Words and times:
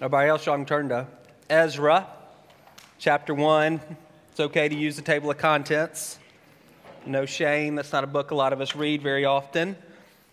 Everybody 0.00 0.28
else, 0.28 0.44
y'all 0.44 0.56
can 0.56 0.66
turn 0.66 0.88
to 0.88 1.06
Ezra, 1.48 2.08
chapter 2.98 3.32
1. 3.32 3.80
It's 4.32 4.40
okay 4.40 4.68
to 4.68 4.74
use 4.74 4.96
the 4.96 5.02
table 5.02 5.30
of 5.30 5.38
contents. 5.38 6.18
No 7.06 7.26
shame. 7.26 7.76
That's 7.76 7.92
not 7.92 8.02
a 8.02 8.08
book 8.08 8.32
a 8.32 8.34
lot 8.34 8.52
of 8.52 8.60
us 8.60 8.74
read 8.74 9.02
very 9.02 9.24
often. 9.24 9.76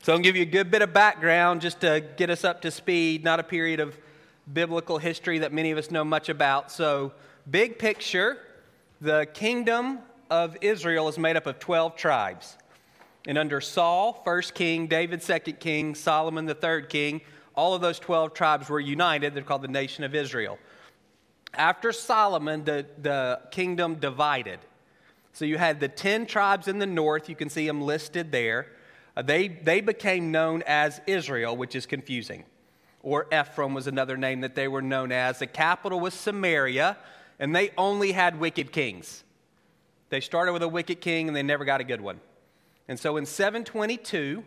So, 0.01 0.13
I'll 0.13 0.19
give 0.19 0.35
you 0.35 0.41
a 0.41 0.47
good 0.47 0.71
bit 0.71 0.81
of 0.81 0.93
background 0.93 1.61
just 1.61 1.81
to 1.81 2.03
get 2.17 2.31
us 2.31 2.43
up 2.43 2.63
to 2.63 2.71
speed, 2.71 3.23
not 3.23 3.39
a 3.39 3.43
period 3.43 3.79
of 3.79 3.95
biblical 4.51 4.97
history 4.97 5.37
that 5.37 5.53
many 5.53 5.69
of 5.69 5.77
us 5.77 5.91
know 5.91 6.03
much 6.03 6.27
about. 6.29 6.71
So, 6.71 7.11
big 7.51 7.77
picture 7.77 8.39
the 8.99 9.27
kingdom 9.35 9.99
of 10.31 10.57
Israel 10.61 11.07
is 11.07 11.19
made 11.19 11.37
up 11.37 11.45
of 11.45 11.59
12 11.59 11.95
tribes. 11.95 12.57
And 13.27 13.37
under 13.37 13.61
Saul, 13.61 14.23
first 14.25 14.55
king, 14.55 14.87
David, 14.87 15.21
second 15.21 15.59
king, 15.59 15.93
Solomon, 15.93 16.47
the 16.47 16.55
third 16.55 16.89
king, 16.89 17.21
all 17.55 17.73
of 17.73 17.81
those 17.81 17.99
12 17.99 18.33
tribes 18.33 18.69
were 18.69 18.79
united. 18.79 19.33
They're 19.33 19.43
called 19.43 19.61
the 19.61 19.67
nation 19.67 20.03
of 20.03 20.15
Israel. 20.15 20.57
After 21.53 21.91
Solomon, 21.91 22.63
the, 22.63 22.85
the 23.01 23.41
kingdom 23.51 23.95
divided. 23.95 24.59
So 25.33 25.45
you 25.45 25.57
had 25.57 25.79
the 25.79 25.87
10 25.87 26.25
tribes 26.25 26.67
in 26.67 26.79
the 26.79 26.85
north, 26.85 27.29
you 27.29 27.35
can 27.35 27.49
see 27.49 27.67
them 27.67 27.81
listed 27.81 28.31
there. 28.31 28.67
Uh, 29.15 29.21
they, 29.21 29.47
they 29.47 29.81
became 29.81 30.31
known 30.31 30.63
as 30.65 31.01
Israel, 31.07 31.55
which 31.57 31.75
is 31.75 31.85
confusing. 31.85 32.45
Or 33.03 33.27
Ephraim 33.33 33.73
was 33.73 33.87
another 33.87 34.15
name 34.15 34.41
that 34.41 34.55
they 34.55 34.67
were 34.67 34.81
known 34.81 35.11
as. 35.11 35.39
The 35.39 35.47
capital 35.47 35.99
was 35.99 36.13
Samaria, 36.13 36.97
and 37.39 37.55
they 37.55 37.71
only 37.77 38.11
had 38.11 38.39
wicked 38.39 38.71
kings. 38.71 39.23
They 40.09 40.21
started 40.21 40.53
with 40.53 40.63
a 40.63 40.67
wicked 40.67 41.01
king, 41.01 41.27
and 41.27 41.35
they 41.35 41.43
never 41.43 41.65
got 41.65 41.81
a 41.81 41.83
good 41.83 42.01
one. 42.01 42.21
And 42.87 42.99
so 42.99 43.17
in 43.17 43.25
722, 43.25 44.43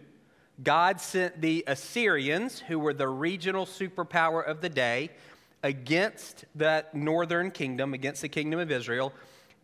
God 0.62 1.00
sent 1.00 1.40
the 1.40 1.64
Assyrians, 1.66 2.60
who 2.60 2.78
were 2.78 2.94
the 2.94 3.08
regional 3.08 3.66
superpower 3.66 4.46
of 4.46 4.60
the 4.60 4.68
day, 4.68 5.10
against 5.62 6.44
that 6.54 6.94
northern 6.94 7.50
kingdom, 7.50 7.94
against 7.94 8.22
the 8.22 8.28
kingdom 8.28 8.60
of 8.60 8.70
Israel. 8.70 9.12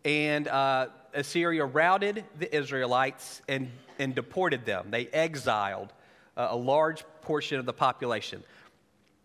And 0.04 0.48
uh, 0.48 0.88
Assyria 1.14 1.64
routed 1.64 2.24
the 2.38 2.54
Israelites 2.54 3.42
and, 3.48 3.70
and 3.98 4.14
deported 4.14 4.64
them. 4.64 4.86
They 4.90 5.06
exiled 5.08 5.92
uh, 6.36 6.48
a 6.50 6.56
large 6.56 7.04
portion 7.22 7.58
of 7.58 7.66
the 7.66 7.72
population. 7.72 8.42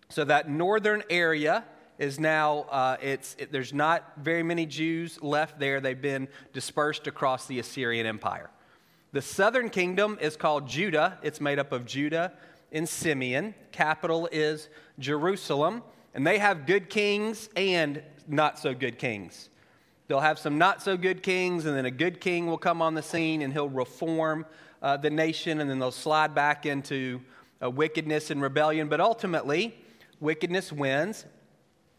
So 0.10 0.26
that 0.26 0.50
northern 0.50 1.02
area 1.10 1.64
is 1.98 2.20
now, 2.20 2.66
uh, 2.70 2.98
it's, 3.02 3.36
it, 3.40 3.52
there's 3.52 3.74
not 3.74 4.12
very 4.18 4.44
many 4.44 4.66
Jews 4.66 5.22
left 5.24 5.60
there. 5.60 5.80
They've 5.80 6.00
been 6.00 6.28
dispersed 6.54 7.08
across 7.08 7.48
the 7.48 7.60
Assyrian 7.60 8.06
Empire. 8.06 8.50
The 9.16 9.22
southern 9.22 9.70
kingdom 9.70 10.18
is 10.20 10.36
called 10.36 10.68
Judah. 10.68 11.18
It's 11.24 11.40
made 11.40 11.58
up 11.58 11.72
of 11.72 11.86
Judah 11.86 12.34
and 12.74 12.88
Simeon. 12.88 13.56
Capital 13.72 14.28
is 14.30 14.68
Jerusalem. 15.00 15.84
And 16.14 16.28
they 16.28 16.38
have 16.38 16.66
good 16.66 16.90
kings 16.90 17.48
and 17.56 18.04
not 18.28 18.60
so 18.60 18.74
good 18.74 19.00
kings. 19.00 19.48
They'll 20.10 20.20
have 20.20 20.38
some 20.38 20.58
not 20.58 20.82
so 20.82 20.98
good 20.98 21.24
kings, 21.24 21.66
and 21.66 21.78
then 21.78 21.86
a 21.86 21.92
good 21.92 22.20
king 22.20 22.48
will 22.48 22.58
come 22.58 22.82
on 22.82 22.94
the 22.94 23.02
scene 23.02 23.42
and 23.42 23.54
he'll 23.54 23.70
reform 23.70 24.46
uh, 24.82 24.98
the 24.98 25.10
nation, 25.10 25.62
and 25.62 25.70
then 25.70 25.80
they'll 25.80 25.92
slide 25.92 26.36
back 26.36 26.66
into 26.66 27.22
uh, 27.64 27.70
wickedness 27.70 28.32
and 28.32 28.42
rebellion. 28.42 28.90
But 28.90 29.00
ultimately, 29.00 29.78
wickedness 30.20 30.74
wins, 30.74 31.26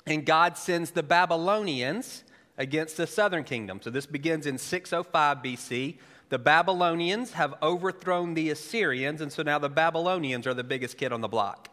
and 0.07 0.27
God 0.27 0.59
sends 0.59 0.91
the 0.91 1.03
Babylonians 1.03 2.25
against 2.59 2.99
the 2.99 3.07
southern 3.07 3.45
kingdom. 3.45 3.81
So 3.83 3.89
this 3.89 4.05
begins 4.05 4.45
in 4.45 4.59
605 4.59 5.39
BC. 5.39 5.97
The 6.29 6.39
Babylonians 6.39 7.33
have 7.33 7.55
overthrown 7.63 8.35
the 8.35 8.51
Assyrians, 8.51 9.21
and 9.21 9.33
so 9.33 9.43
now 9.43 9.59
the 9.59 9.69
Babylonians 9.69 10.47
are 10.47 10.55
the 10.55 10.65
biggest 10.65 10.97
kid 10.97 11.13
on 11.13 11.21
the 11.21 11.29
block. 11.29 11.69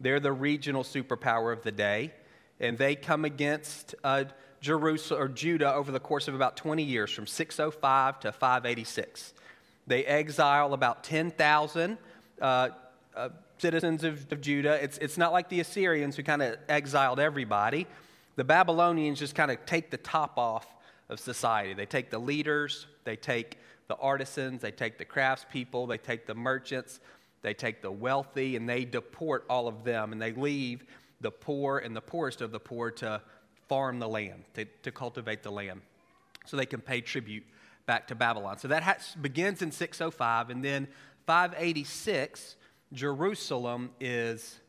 They're 0.00 0.20
the 0.20 0.32
regional 0.32 0.84
superpower 0.84 1.52
of 1.52 1.62
the 1.62 1.72
day, 1.72 2.12
and 2.60 2.78
they 2.78 2.94
come 2.94 3.24
against 3.26 3.94
uh, 4.02 4.24
Jerusalem 4.60 5.22
or 5.22 5.28
Judah 5.28 5.74
over 5.74 5.92
the 5.92 6.00
course 6.00 6.28
of 6.28 6.34
about 6.34 6.56
20 6.56 6.82
years, 6.82 7.10
from 7.12 7.26
605 7.26 8.20
to 8.20 8.32
586. 8.32 9.34
They 9.86 10.04
exile 10.04 10.72
about 10.72 11.04
10,000 11.04 11.98
uh, 12.40 12.68
uh, 13.16 13.28
citizens 13.58 14.04
of, 14.04 14.30
of 14.32 14.40
Judah. 14.40 14.82
It's, 14.82 14.98
it's 14.98 15.18
not 15.18 15.32
like 15.32 15.48
the 15.48 15.60
Assyrians 15.60 16.16
who 16.16 16.22
kind 16.22 16.42
of 16.42 16.56
exiled 16.68 17.20
everybody. 17.20 17.86
The 18.36 18.44
Babylonians 18.44 19.18
just 19.18 19.34
kind 19.34 19.50
of 19.50 19.64
take 19.66 19.90
the 19.90 19.96
top 19.96 20.38
off 20.38 20.66
of 21.08 21.18
society. 21.18 21.74
They 21.74 21.86
take 21.86 22.10
the 22.10 22.18
leaders, 22.18 22.86
they 23.04 23.16
take 23.16 23.58
the 23.88 23.96
artisans, 23.96 24.60
they 24.60 24.70
take 24.70 24.98
the 24.98 25.04
craftspeople, 25.04 25.88
they 25.88 25.98
take 25.98 26.26
the 26.26 26.34
merchants, 26.34 27.00
they 27.42 27.54
take 27.54 27.82
the 27.82 27.90
wealthy, 27.90 28.56
and 28.56 28.68
they 28.68 28.84
deport 28.84 29.44
all 29.48 29.66
of 29.66 29.82
them, 29.84 30.12
and 30.12 30.20
they 30.20 30.32
leave 30.32 30.84
the 31.20 31.30
poor 31.30 31.78
and 31.78 31.96
the 31.96 32.00
poorest 32.00 32.40
of 32.40 32.52
the 32.52 32.60
poor 32.60 32.90
to 32.90 33.20
farm 33.68 33.98
the 33.98 34.08
land, 34.08 34.44
to, 34.54 34.64
to 34.82 34.92
cultivate 34.92 35.42
the 35.42 35.50
land, 35.50 35.80
so 36.46 36.56
they 36.56 36.66
can 36.66 36.80
pay 36.80 37.00
tribute 37.00 37.44
back 37.86 38.06
to 38.08 38.14
Babylon. 38.14 38.58
So 38.58 38.68
that 38.68 38.82
has, 38.82 39.16
begins 39.20 39.62
in 39.62 39.72
605, 39.72 40.50
and 40.50 40.62
then 40.62 40.86
586, 41.26 42.56
Jerusalem 42.92 43.90
is 44.00 44.60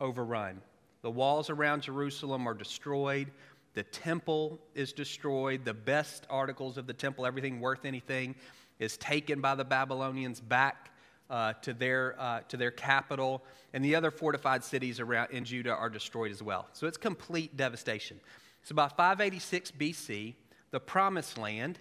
overrun. 0.00 0.60
The 1.02 1.10
walls 1.10 1.50
around 1.50 1.82
Jerusalem 1.82 2.48
are 2.48 2.54
destroyed. 2.54 3.30
The 3.76 3.82
temple 3.82 4.58
is 4.74 4.94
destroyed. 4.94 5.66
The 5.66 5.74
best 5.74 6.26
articles 6.30 6.78
of 6.78 6.86
the 6.86 6.94
temple, 6.94 7.26
everything 7.26 7.60
worth 7.60 7.84
anything, 7.84 8.34
is 8.78 8.96
taken 8.96 9.42
by 9.42 9.54
the 9.54 9.66
Babylonians 9.66 10.40
back 10.40 10.90
uh, 11.28 11.52
to, 11.60 11.74
their, 11.74 12.18
uh, 12.18 12.40
to 12.48 12.56
their 12.56 12.70
capital. 12.70 13.44
And 13.74 13.84
the 13.84 13.94
other 13.94 14.10
fortified 14.10 14.64
cities 14.64 14.98
around 14.98 15.30
in 15.30 15.44
Judah 15.44 15.74
are 15.74 15.90
destroyed 15.90 16.30
as 16.30 16.42
well. 16.42 16.66
So 16.72 16.86
it's 16.86 16.96
complete 16.96 17.54
devastation. 17.58 18.18
So 18.62 18.74
by 18.74 18.88
586 18.88 19.72
BC, 19.72 20.34
the 20.70 20.80
promised 20.80 21.36
land 21.36 21.78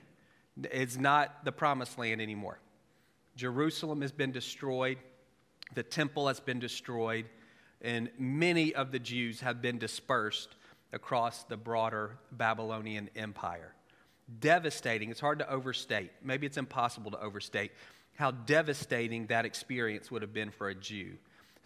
is 0.74 0.98
not 0.98 1.46
the 1.46 1.54
promised 1.54 1.98
land 1.98 2.22
anymore. 2.22 2.60
Jerusalem 3.38 4.02
has 4.02 4.12
been 4.12 4.34
destroyed, 4.34 4.98
the 5.76 5.84
temple 5.84 6.28
has 6.28 6.42
been 6.42 6.60
destroyed, 6.60 7.26
and 7.82 8.10
many 8.20 8.76
of 8.76 8.92
the 8.92 9.00
Jews 9.00 9.40
have 9.40 9.62
been 9.62 9.78
dispersed 9.78 10.58
across 10.96 11.44
the 11.44 11.58
broader 11.58 12.18
Babylonian 12.32 13.10
Empire. 13.16 13.74
Devastating, 14.40 15.12
it's 15.12 15.20
hard 15.20 15.40
to 15.40 15.50
overstate. 15.50 16.10
Maybe 16.24 16.48
it's 16.48 16.58
impossible 16.58 17.12
to 17.12 17.22
overstate 17.22 17.72
how 18.16 18.32
devastating 18.32 19.28
that 19.28 19.46
experience 19.46 20.10
would 20.10 20.24
have 20.24 20.34
been 20.34 20.50
for 20.50 20.70
a 20.70 20.76
Jew. 20.76 21.12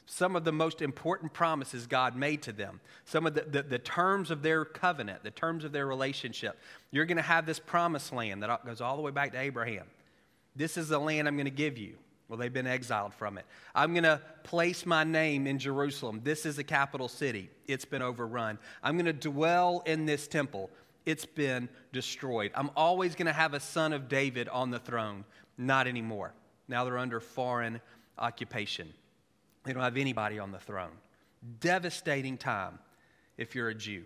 Some 0.07 0.35
of 0.35 0.43
the 0.43 0.51
most 0.51 0.81
important 0.81 1.31
promises 1.31 1.85
God 1.85 2.15
made 2.15 2.41
to 2.41 2.51
them, 2.51 2.81
some 3.05 3.27
of 3.27 3.35
the, 3.35 3.41
the, 3.41 3.61
the 3.61 3.77
terms 3.77 4.31
of 4.31 4.41
their 4.41 4.65
covenant, 4.65 5.23
the 5.23 5.29
terms 5.29 5.63
of 5.63 5.71
their 5.71 5.85
relationship. 5.85 6.59
You're 6.89 7.05
going 7.05 7.17
to 7.17 7.23
have 7.23 7.45
this 7.45 7.59
promised 7.59 8.11
land 8.11 8.41
that 8.41 8.65
goes 8.65 8.81
all 8.81 8.95
the 8.95 9.03
way 9.03 9.11
back 9.11 9.31
to 9.33 9.39
Abraham. 9.39 9.85
This 10.55 10.77
is 10.77 10.89
the 10.89 10.99
land 10.99 11.27
I'm 11.27 11.35
going 11.35 11.45
to 11.45 11.51
give 11.51 11.77
you. 11.77 11.93
Well, 12.29 12.37
they've 12.37 12.53
been 12.53 12.67
exiled 12.67 13.15
from 13.15 13.39
it. 13.39 13.45
I'm 13.73 13.93
going 13.93 14.03
to 14.03 14.21
place 14.43 14.85
my 14.85 15.03
name 15.03 15.47
in 15.47 15.57
Jerusalem. 15.57 16.21
This 16.23 16.45
is 16.45 16.57
the 16.57 16.63
capital 16.63 17.07
city. 17.07 17.49
It's 17.67 17.85
been 17.85 18.03
overrun. 18.03 18.59
I'm 18.83 18.95
going 18.95 19.07
to 19.07 19.13
dwell 19.13 19.81
in 19.87 20.05
this 20.05 20.27
temple. 20.27 20.69
It's 21.07 21.25
been 21.25 21.69
destroyed. 21.91 22.51
I'm 22.53 22.69
always 22.75 23.15
going 23.15 23.25
to 23.25 23.33
have 23.33 23.55
a 23.55 23.59
son 23.59 23.93
of 23.93 24.07
David 24.07 24.47
on 24.47 24.69
the 24.69 24.77
throne. 24.77 25.25
Not 25.57 25.87
anymore. 25.87 26.33
Now 26.67 26.85
they're 26.85 26.99
under 26.99 27.19
foreign 27.19 27.81
occupation. 28.19 28.93
They 29.63 29.73
don't 29.73 29.81
have 29.83 29.97
anybody 29.97 30.37
on 30.37 30.51
the 30.51 30.59
throne. 30.59 30.91
Devastating 31.59 32.37
time 32.37 32.77
if 33.37 33.55
you're 33.55 33.69
a 33.69 33.75
Jew. 33.75 34.03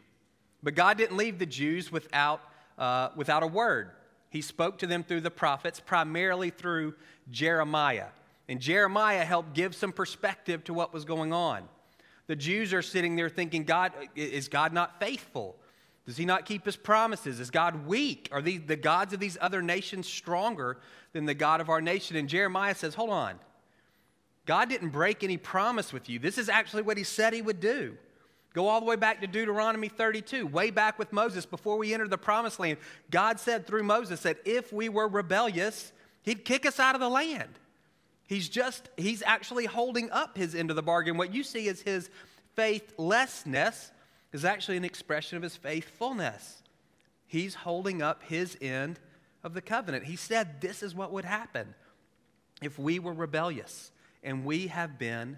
But 0.61 0.75
God 0.75 0.97
didn't 0.97 1.17
leave 1.17 1.40
the 1.40 1.45
Jews 1.45 1.91
without, 1.91 2.40
uh, 2.78 3.09
without 3.17 3.44
a 3.44 3.47
word. 3.47 3.91
He 4.34 4.42
spoke 4.42 4.80
to 4.80 4.88
them 4.88 5.04
through 5.04 5.22
the 5.22 5.30
prophets, 5.30 5.80
primarily 5.80 6.50
through 6.50 6.96
Jeremiah. 7.30 8.08
And 8.50 8.60
Jeremiah 8.60 9.24
helped 9.24 9.54
give 9.54 9.76
some 9.76 9.92
perspective 9.92 10.64
to 10.64 10.74
what 10.74 10.92
was 10.92 11.06
going 11.06 11.32
on. 11.32 11.70
The 12.26 12.36
Jews 12.36 12.74
are 12.74 12.82
sitting 12.82 13.16
there 13.16 13.30
thinking, 13.30 13.64
God, 13.64 13.94
is 14.16 14.47
God 14.47 14.74
not 14.74 15.00
faithful? 15.00 15.56
Does 16.08 16.18
he 16.18 16.26
not 16.26 16.47
keep 16.47 16.66
his 16.66 16.76
promises? 16.76 17.40
Is 17.40 17.52
God 17.52 17.85
weak? 17.85 18.28
Are 18.32 18.41
the, 18.41 18.58
the 18.58 18.76
gods 18.76 19.14
of 19.14 19.20
these 19.20 19.38
other 19.40 19.62
nations 19.62 20.08
stronger 20.08 20.79
than 21.14 21.26
the 21.26 21.36
God 21.36 21.62
of 21.62 21.70
our 21.70 21.79
nation? 21.79 22.18
And 22.18 22.28
Jeremiah 22.28 22.74
says, 22.74 22.96
Hold 22.96 23.12
on. 23.12 23.36
God 24.47 24.68
didn't 24.68 24.90
break 24.90 25.24
any 25.24 25.38
promise 25.38 25.94
with 25.94 26.09
you. 26.09 26.18
This 26.18 26.40
is 26.40 26.50
actually 26.50 26.82
what 26.82 26.97
he 26.97 27.03
said 27.03 27.34
he 27.34 27.44
would 27.44 27.59
do. 27.59 27.97
Go 28.53 28.67
all 28.67 28.79
the 28.79 28.85
way 28.85 28.96
back 28.96 29.20
to 29.22 29.28
Deuteronomy 29.28 29.90
32, 29.90 30.46
way 30.46 30.70
back 30.70 31.00
with 31.00 31.11
Moses 31.11 31.46
before 31.46 31.78
we 31.78 31.94
entered 31.94 32.11
the 32.11 32.17
promised 32.20 32.59
land. 32.59 32.78
God 33.09 33.40
said 33.40 33.66
through 33.66 33.84
Moses 33.84 34.22
that 34.22 34.38
if 34.46 34.72
we 34.72 34.90
were 34.90 35.08
rebellious, 35.08 35.91
he'd 36.22 36.46
kick 36.46 36.66
us 36.66 36.79
out 36.79 36.94
of 36.94 37.02
the 37.02 37.09
land. 37.09 37.50
He's 38.28 38.47
just, 38.47 38.90
he's 38.96 39.23
actually 39.26 39.66
holding 39.66 40.11
up 40.11 40.38
his 40.38 40.53
end 40.53 40.70
of 40.70 40.76
the 40.76 40.84
bargain. 40.84 41.17
What 41.17 41.34
you 41.34 41.44
see 41.44 41.67
as 41.67 41.82
his 41.82 42.09
faithlessness 42.55 43.91
is 44.32 44.46
actually 44.46 44.78
an 44.78 44.85
expression 44.85 45.35
of 45.35 45.44
his 45.44 45.55
faithfulness. 45.55 46.61
He's 47.26 47.55
holding 47.55 48.02
up 48.02 48.23
his 48.23 48.55
end 48.61 49.00
of 49.44 49.55
the 49.55 49.61
covenant. 49.61 50.05
He 50.05 50.16
said 50.16 50.61
this 50.61 50.84
is 50.84 50.94
what 50.94 51.11
would 51.11 51.26
happen 51.26 51.73
if 52.61 52.78
we 52.78 53.00
were 53.00 53.14
rebellious, 53.14 53.91
and 54.23 54.46
we 54.46 54.67
have 54.67 54.97
been 54.97 55.38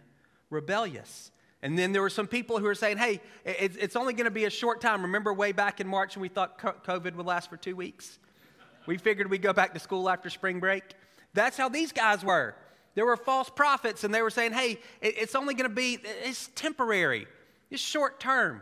rebellious. 0.50 1.32
And 1.62 1.80
then 1.80 1.94
there 1.94 2.02
were 2.02 2.10
some 2.10 2.28
people 2.28 2.60
who 2.60 2.66
were 2.66 2.76
saying, 2.76 2.98
hey, 2.98 3.22
it's 3.44 3.96
only 3.96 4.14
going 4.14 4.26
to 4.26 4.32
be 4.32 4.46
a 4.46 4.50
short 4.50 4.82
time. 4.82 5.02
Remember 5.02 5.34
way 5.34 5.52
back 5.52 5.80
in 5.80 5.88
March 5.88 6.16
when 6.16 6.22
we 6.22 6.30
thought 6.30 6.60
COVID 6.60 7.16
would 7.16 7.26
last 7.26 7.50
for 7.50 7.58
two 7.58 7.76
weeks? 7.76 8.20
We 8.86 8.98
figured 8.98 9.32
we'd 9.32 9.42
go 9.42 9.54
back 9.54 9.74
to 9.74 9.80
school 9.80 10.10
after 10.10 10.30
spring 10.30 10.60
break. 10.60 10.84
That's 11.34 11.58
how 11.58 11.70
these 11.70 11.92
guys 11.92 12.24
were. 12.24 12.56
There 12.94 13.06
were 13.06 13.18
false 13.18 13.50
prophets, 13.50 14.04
and 14.04 14.14
they 14.14 14.22
were 14.22 14.30
saying, 14.30 14.54
hey, 14.54 14.80
it's 15.02 15.36
only 15.36 15.54
going 15.54 15.70
to 15.70 15.76
be, 15.76 15.98
it's 16.24 16.50
temporary, 16.56 17.28
it's 17.70 17.82
short 17.82 18.20
term. 18.20 18.62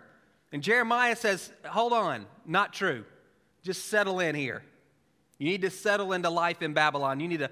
And 0.52 0.64
Jeremiah 0.64 1.16
says, 1.16 1.52
hold 1.66 1.94
on, 1.94 2.26
not 2.46 2.74
true. 2.74 3.06
Just 3.64 3.88
settle 3.88 4.20
in 4.20 4.34
here. 4.34 4.64
You 5.40 5.50
need 5.50 5.62
to 5.62 5.70
settle 5.70 6.14
into 6.14 6.30
life 6.30 6.62
in 6.62 6.74
Babylon. 6.74 7.20
You 7.20 7.28
need 7.28 7.40
to 7.40 7.52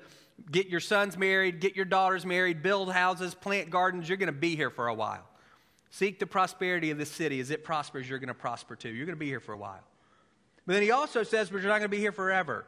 get 0.50 0.70
your 0.70 0.80
sons 0.80 1.18
married, 1.18 1.60
get 1.60 1.76
your 1.76 1.86
daughters 1.86 2.26
married, 2.26 2.64
build 2.64 2.92
houses, 2.92 3.36
plant 3.36 3.70
gardens. 3.70 4.08
You're 4.08 4.18
going 4.18 4.28
to 4.28 4.32
be 4.32 4.56
here 4.56 4.70
for 4.70 4.88
a 4.88 4.94
while. 4.94 5.28
Seek 5.92 6.20
the 6.20 6.26
prosperity 6.26 6.90
of 6.90 6.98
the 6.98 7.06
city. 7.06 7.40
As 7.40 7.52
it 7.52 7.64
prospers, 7.64 8.10
you're 8.10 8.20
going 8.20 8.30
to 8.30 8.34
prosper 8.34 8.76
too. 8.76 8.90
You're 8.90 9.06
going 9.06 9.18
to 9.18 9.20
be 9.20 9.28
here 9.28 9.42
for 9.42 9.54
a 9.54 9.58
while. 9.58 9.84
But 10.66 10.74
then 10.74 10.82
he 10.82 10.92
also 10.92 11.24
says, 11.24 11.50
but 11.50 11.62
you're 11.62 11.70
not 11.70 11.80
going 11.80 11.84
to 11.84 11.90
be 11.90 12.00
here 12.00 12.12
forever. 12.12 12.66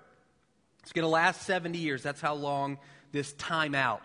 It's 0.81 0.91
going 0.91 1.03
to 1.03 1.09
last 1.09 1.43
70 1.43 1.77
years. 1.77 2.03
That's 2.03 2.19
how 2.19 2.35
long 2.35 2.77
this 3.11 3.33
timeout 3.35 4.01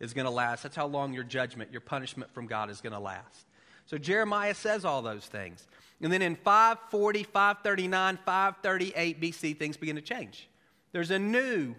is 0.00 0.14
going 0.14 0.24
to 0.24 0.30
last. 0.30 0.62
That's 0.62 0.76
how 0.76 0.86
long 0.86 1.12
your 1.12 1.24
judgment, 1.24 1.70
your 1.70 1.80
punishment 1.82 2.32
from 2.32 2.46
God 2.46 2.70
is 2.70 2.80
going 2.80 2.94
to 2.94 2.98
last. 2.98 3.46
So 3.86 3.98
Jeremiah 3.98 4.54
says 4.54 4.84
all 4.84 5.02
those 5.02 5.26
things. 5.26 5.66
And 6.00 6.12
then 6.12 6.22
in 6.22 6.34
540, 6.34 7.24
539, 7.24 8.18
538 8.24 9.20
BC, 9.20 9.58
things 9.58 9.76
begin 9.76 9.96
to 9.96 10.02
change. 10.02 10.48
There's 10.92 11.10
a 11.10 11.18
new 11.18 11.74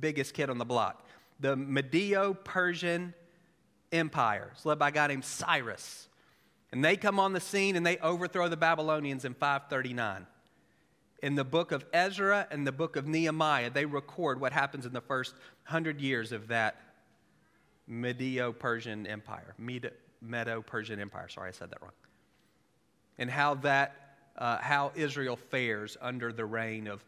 biggest 0.00 0.34
kid 0.34 0.50
on 0.50 0.58
the 0.58 0.64
block 0.64 1.04
the 1.40 1.54
Medo 1.54 2.34
Persian 2.34 3.14
Empire. 3.92 4.50
It's 4.54 4.66
led 4.66 4.78
by 4.78 4.88
a 4.88 4.90
guy 4.90 5.06
named 5.06 5.24
Cyrus. 5.24 6.07
And 6.70 6.84
they 6.84 6.96
come 6.96 7.18
on 7.18 7.32
the 7.32 7.40
scene 7.40 7.76
and 7.76 7.86
they 7.86 7.96
overthrow 7.98 8.48
the 8.48 8.56
Babylonians 8.56 9.24
in 9.24 9.34
539 9.34 10.26
in 11.22 11.34
the 11.34 11.44
book 11.44 11.72
of 11.72 11.84
Ezra 11.92 12.46
and 12.50 12.66
the 12.66 12.72
book 12.72 12.96
of 12.96 13.06
Nehemiah, 13.06 13.70
they 13.70 13.84
record 13.84 14.40
what 14.40 14.52
happens 14.52 14.86
in 14.86 14.92
the 14.92 15.00
first 15.00 15.34
hundred 15.64 16.00
years 16.00 16.32
of 16.32 16.48
that 16.48 16.80
Medo 17.86 18.52
Persian 18.52 19.06
Empire. 19.06 19.54
Medo 19.58 20.62
Persian 20.62 21.00
Empire. 21.00 21.28
Sorry, 21.28 21.48
I 21.48 21.52
said 21.52 21.70
that 21.70 21.82
wrong. 21.82 21.92
And 23.18 23.30
how 23.30 23.54
that, 23.56 24.16
uh, 24.36 24.58
how 24.58 24.92
Israel 24.94 25.36
fares 25.36 25.96
under 26.00 26.32
the 26.32 26.44
reign 26.44 26.86
of 26.86 27.04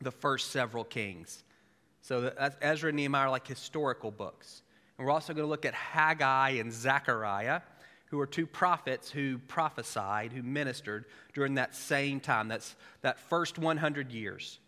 the 0.00 0.10
first 0.10 0.50
several 0.50 0.84
kings. 0.84 1.44
So 2.00 2.32
Ezra 2.62 2.88
and 2.88 2.96
Nehemiah 2.96 3.26
are 3.26 3.30
like 3.30 3.46
historical 3.46 4.10
books. 4.10 4.62
And 4.96 5.06
we're 5.06 5.12
also 5.12 5.34
going 5.34 5.44
to 5.44 5.50
look 5.50 5.66
at 5.66 5.74
Haggai 5.74 6.50
and 6.50 6.72
Zechariah 6.72 7.60
who 8.12 8.20
are 8.20 8.26
two 8.26 8.46
prophets 8.46 9.10
who 9.10 9.38
prophesied, 9.48 10.34
who 10.34 10.42
ministered 10.42 11.06
during 11.32 11.54
that 11.54 11.74
same 11.74 12.20
time. 12.20 12.46
That's 12.46 12.76
that 13.00 13.18
first 13.18 13.58
100 13.58 14.12
years 14.12 14.58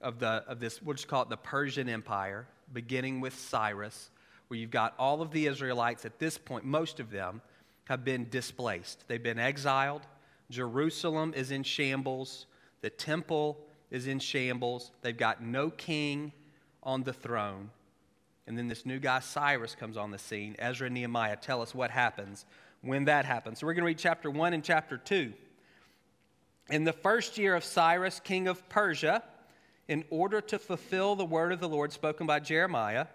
of, 0.00 0.20
the, 0.20 0.44
of 0.46 0.60
this, 0.60 0.80
we'll 0.80 0.94
just 0.94 1.08
call 1.08 1.22
it 1.22 1.30
the 1.30 1.36
Persian 1.36 1.88
Empire, 1.88 2.46
beginning 2.72 3.20
with 3.20 3.36
Cyrus, 3.36 4.08
where 4.46 4.60
you've 4.60 4.70
got 4.70 4.94
all 5.00 5.20
of 5.20 5.32
the 5.32 5.48
Israelites 5.48 6.04
at 6.04 6.20
this 6.20 6.38
point, 6.38 6.64
most 6.64 7.00
of 7.00 7.10
them 7.10 7.42
have 7.88 8.04
been 8.04 8.28
displaced. 8.30 9.02
They've 9.08 9.20
been 9.20 9.40
exiled. 9.40 10.02
Jerusalem 10.48 11.34
is 11.34 11.50
in 11.50 11.64
shambles. 11.64 12.46
The 12.82 12.90
temple 12.90 13.58
is 13.90 14.06
in 14.06 14.20
shambles. 14.20 14.92
They've 15.02 15.16
got 15.16 15.42
no 15.42 15.70
king 15.70 16.32
on 16.84 17.02
the 17.02 17.12
throne. 17.12 17.70
And 18.46 18.58
then 18.58 18.68
this 18.68 18.84
new 18.84 18.98
guy, 18.98 19.20
Cyrus, 19.20 19.74
comes 19.74 19.96
on 19.96 20.10
the 20.10 20.18
scene. 20.18 20.54
Ezra 20.58 20.86
and 20.86 20.94
Nehemiah 20.94 21.36
tell 21.36 21.62
us 21.62 21.74
what 21.74 21.90
happens 21.90 22.44
when 22.82 23.06
that 23.06 23.24
happens. 23.24 23.58
So 23.58 23.66
we're 23.66 23.74
going 23.74 23.82
to 23.82 23.86
read 23.86 23.98
chapter 23.98 24.30
1 24.30 24.52
and 24.52 24.62
chapter 24.62 24.98
2. 24.98 25.32
In 26.70 26.84
the 26.84 26.92
first 26.92 27.38
year 27.38 27.54
of 27.54 27.64
Cyrus, 27.64 28.20
king 28.20 28.48
of 28.48 28.66
Persia, 28.68 29.22
in 29.88 30.04
order 30.10 30.40
to 30.40 30.58
fulfill 30.58 31.14
the 31.14 31.24
word 31.24 31.52
of 31.52 31.60
the 31.60 31.68
Lord 31.68 31.92
spoken 31.92 32.26
by 32.26 32.40
Jeremiah, 32.40 33.06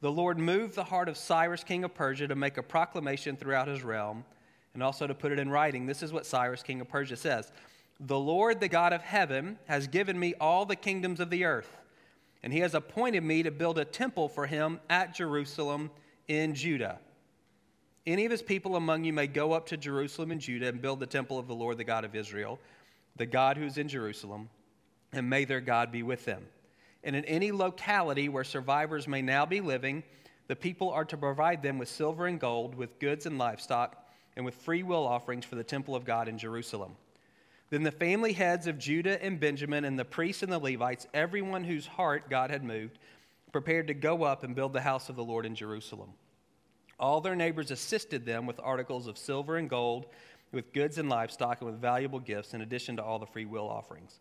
the 0.00 0.12
Lord 0.12 0.38
moved 0.38 0.74
the 0.74 0.84
heart 0.84 1.08
of 1.08 1.16
Cyrus, 1.16 1.64
king 1.64 1.84
of 1.84 1.94
Persia, 1.94 2.28
to 2.28 2.34
make 2.34 2.58
a 2.58 2.62
proclamation 2.62 3.36
throughout 3.36 3.68
his 3.68 3.82
realm 3.82 4.24
and 4.74 4.82
also 4.82 5.06
to 5.06 5.14
put 5.14 5.32
it 5.32 5.38
in 5.38 5.48
writing. 5.48 5.86
This 5.86 6.02
is 6.02 6.12
what 6.12 6.26
Cyrus, 6.26 6.62
king 6.62 6.82
of 6.82 6.88
Persia, 6.88 7.16
says 7.16 7.50
The 8.00 8.18
Lord, 8.18 8.60
the 8.60 8.68
God 8.68 8.92
of 8.92 9.02
heaven, 9.02 9.58
has 9.66 9.86
given 9.86 10.18
me 10.18 10.34
all 10.38 10.66
the 10.66 10.76
kingdoms 10.76 11.18
of 11.18 11.30
the 11.30 11.44
earth 11.44 11.78
and 12.42 12.52
he 12.52 12.60
has 12.60 12.74
appointed 12.74 13.22
me 13.22 13.42
to 13.42 13.50
build 13.50 13.78
a 13.78 13.84
temple 13.84 14.28
for 14.28 14.46
him 14.46 14.80
at 14.88 15.14
Jerusalem 15.14 15.90
in 16.28 16.54
Judah. 16.54 16.98
Any 18.06 18.24
of 18.24 18.30
his 18.30 18.42
people 18.42 18.76
among 18.76 19.04
you 19.04 19.12
may 19.12 19.26
go 19.26 19.52
up 19.52 19.66
to 19.66 19.76
Jerusalem 19.76 20.30
and 20.30 20.40
Judah 20.40 20.68
and 20.68 20.80
build 20.80 21.00
the 21.00 21.06
temple 21.06 21.38
of 21.38 21.48
the 21.48 21.54
Lord, 21.54 21.76
the 21.76 21.84
God 21.84 22.04
of 22.04 22.14
Israel, 22.14 22.60
the 23.16 23.26
God 23.26 23.56
who's 23.56 23.78
in 23.78 23.88
Jerusalem, 23.88 24.48
and 25.12 25.28
may 25.28 25.44
their 25.44 25.60
God 25.60 25.90
be 25.90 26.02
with 26.02 26.24
them. 26.24 26.44
And 27.02 27.16
in 27.16 27.24
any 27.24 27.50
locality 27.52 28.28
where 28.28 28.44
survivors 28.44 29.08
may 29.08 29.22
now 29.22 29.46
be 29.46 29.60
living, 29.60 30.04
the 30.48 30.56
people 30.56 30.90
are 30.90 31.04
to 31.06 31.16
provide 31.16 31.62
them 31.62 31.78
with 31.78 31.88
silver 31.88 32.26
and 32.26 32.38
gold, 32.38 32.74
with 32.74 32.98
goods 33.00 33.26
and 33.26 33.38
livestock, 33.38 34.06
and 34.36 34.44
with 34.44 34.54
free 34.54 34.82
will 34.82 35.06
offerings 35.06 35.44
for 35.44 35.56
the 35.56 35.64
temple 35.64 35.96
of 35.96 36.04
God 36.04 36.28
in 36.28 36.38
Jerusalem. 36.38 36.92
Then 37.70 37.82
the 37.82 37.90
family 37.90 38.32
heads 38.32 38.66
of 38.66 38.78
Judah 38.78 39.22
and 39.22 39.40
Benjamin, 39.40 39.84
and 39.84 39.98
the 39.98 40.04
priests 40.04 40.42
and 40.42 40.52
the 40.52 40.58
Levites, 40.58 41.06
everyone 41.12 41.64
whose 41.64 41.86
heart 41.86 42.30
God 42.30 42.50
had 42.50 42.62
moved, 42.62 42.98
prepared 43.50 43.88
to 43.88 43.94
go 43.94 44.22
up 44.22 44.44
and 44.44 44.54
build 44.54 44.72
the 44.72 44.80
house 44.80 45.08
of 45.08 45.16
the 45.16 45.24
Lord 45.24 45.46
in 45.46 45.54
Jerusalem. 45.54 46.10
All 46.98 47.20
their 47.20 47.34
neighbors 47.34 47.70
assisted 47.70 48.24
them 48.24 48.46
with 48.46 48.60
articles 48.62 49.06
of 49.06 49.18
silver 49.18 49.56
and 49.56 49.68
gold, 49.68 50.06
with 50.52 50.72
goods 50.72 50.98
and 50.98 51.08
livestock, 51.08 51.60
and 51.60 51.70
with 51.70 51.80
valuable 51.80 52.20
gifts, 52.20 52.54
in 52.54 52.60
addition 52.60 52.96
to 52.96 53.02
all 53.02 53.18
the 53.18 53.26
free 53.26 53.44
will 53.44 53.68
offerings. 53.68 54.20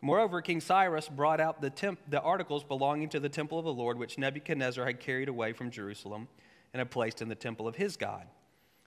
Moreover, 0.00 0.40
King 0.40 0.60
Cyrus 0.60 1.08
brought 1.08 1.40
out 1.40 1.60
the, 1.60 1.70
temp- 1.70 1.98
the 2.08 2.20
articles 2.20 2.62
belonging 2.62 3.08
to 3.10 3.20
the 3.20 3.28
temple 3.28 3.58
of 3.58 3.64
the 3.64 3.72
Lord, 3.72 3.98
which 3.98 4.18
Nebuchadnezzar 4.18 4.86
had 4.86 5.00
carried 5.00 5.28
away 5.28 5.52
from 5.52 5.70
Jerusalem 5.70 6.28
and 6.72 6.78
had 6.78 6.90
placed 6.90 7.20
in 7.20 7.28
the 7.28 7.34
temple 7.34 7.66
of 7.66 7.76
his 7.76 7.96
God. 7.96 8.26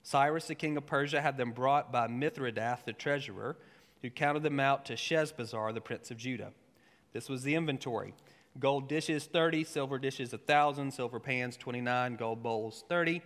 Cyrus, 0.02 0.46
the 0.46 0.54
king 0.54 0.76
of 0.76 0.86
Persia, 0.86 1.20
had 1.20 1.36
them 1.36 1.52
brought 1.52 1.92
by 1.92 2.06
Mithredath, 2.06 2.84
the 2.84 2.92
treasurer 2.92 3.56
who 4.02 4.10
counted 4.10 4.42
them 4.42 4.60
out 4.60 4.84
to 4.86 4.94
Sheshbazzar, 4.94 5.74
the 5.74 5.80
prince 5.80 6.10
of 6.10 6.16
Judah. 6.16 6.52
This 7.12 7.28
was 7.28 7.42
the 7.42 7.54
inventory 7.54 8.14
gold 8.58 8.88
dishes 8.88 9.26
30, 9.26 9.64
silver 9.64 9.98
dishes 9.98 10.32
1,000, 10.32 10.92
silver 10.92 11.20
pans 11.20 11.56
29, 11.56 12.16
gold 12.16 12.42
bowls 12.42 12.84
30, 12.88 13.22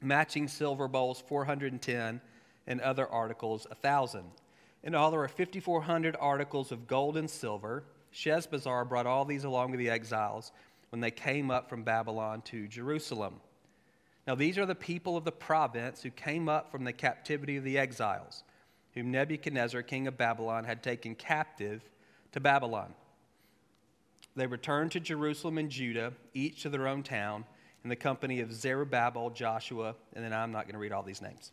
matching 0.00 0.46
silver 0.46 0.86
bowls 0.86 1.22
410, 1.26 2.20
and 2.66 2.80
other 2.80 3.08
articles 3.08 3.66
1,000. 3.66 4.24
In 4.84 4.94
all, 4.94 5.10
there 5.10 5.20
were 5.20 5.28
5,400 5.28 6.16
articles 6.20 6.70
of 6.70 6.86
gold 6.86 7.16
and 7.16 7.28
silver. 7.28 7.84
Sheshbazzar 8.14 8.88
brought 8.88 9.06
all 9.06 9.24
these 9.24 9.44
along 9.44 9.72
with 9.72 9.80
the 9.80 9.90
exiles 9.90 10.52
when 10.90 11.00
they 11.00 11.10
came 11.10 11.50
up 11.50 11.68
from 11.68 11.82
Babylon 11.82 12.40
to 12.42 12.68
Jerusalem. 12.68 13.40
Now, 14.26 14.36
these 14.36 14.58
are 14.58 14.66
the 14.66 14.74
people 14.74 15.16
of 15.16 15.24
the 15.24 15.32
province 15.32 16.02
who 16.02 16.10
came 16.10 16.48
up 16.48 16.70
from 16.70 16.84
the 16.84 16.92
captivity 16.92 17.56
of 17.56 17.64
the 17.64 17.78
exiles 17.78 18.44
whom 18.96 19.10
Nebuchadnezzar, 19.10 19.82
king 19.82 20.08
of 20.08 20.16
Babylon, 20.16 20.64
had 20.64 20.82
taken 20.82 21.14
captive 21.14 21.82
to 22.32 22.40
Babylon. 22.40 22.94
They 24.34 24.46
returned 24.46 24.92
to 24.92 25.00
Jerusalem 25.00 25.58
and 25.58 25.70
Judah, 25.70 26.14
each 26.34 26.62
to 26.62 26.70
their 26.70 26.88
own 26.88 27.02
town, 27.02 27.44
in 27.84 27.90
the 27.90 27.96
company 27.96 28.40
of 28.40 28.52
Zerubbabel, 28.52 29.30
Joshua, 29.30 29.94
and 30.14 30.24
then 30.24 30.32
I'm 30.32 30.50
not 30.50 30.64
going 30.64 30.72
to 30.72 30.78
read 30.78 30.92
all 30.92 31.02
these 31.02 31.22
names. 31.22 31.52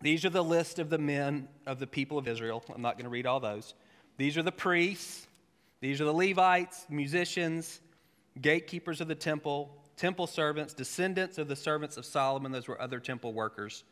These 0.00 0.24
are 0.24 0.30
the 0.30 0.42
list 0.42 0.78
of 0.78 0.90
the 0.90 0.98
men 0.98 1.48
of 1.66 1.78
the 1.78 1.86
people 1.86 2.18
of 2.18 2.26
Israel. 2.26 2.64
I'm 2.74 2.82
not 2.82 2.96
going 2.96 3.04
to 3.04 3.10
read 3.10 3.26
all 3.26 3.40
those. 3.40 3.74
These 4.16 4.38
are 4.38 4.42
the 4.42 4.50
priests, 4.50 5.26
these 5.80 6.00
are 6.00 6.04
the 6.04 6.12
Levites, 6.14 6.86
musicians, 6.88 7.80
gatekeepers 8.40 9.00
of 9.00 9.08
the 9.08 9.14
temple, 9.14 9.76
temple 9.96 10.26
servants, 10.26 10.72
descendants 10.72 11.36
of 11.36 11.46
the 11.46 11.56
servants 11.56 11.96
of 11.98 12.06
Solomon. 12.06 12.52
Those 12.52 12.68
were 12.68 12.80
other 12.80 13.00
temple 13.00 13.34
workers 13.34 13.84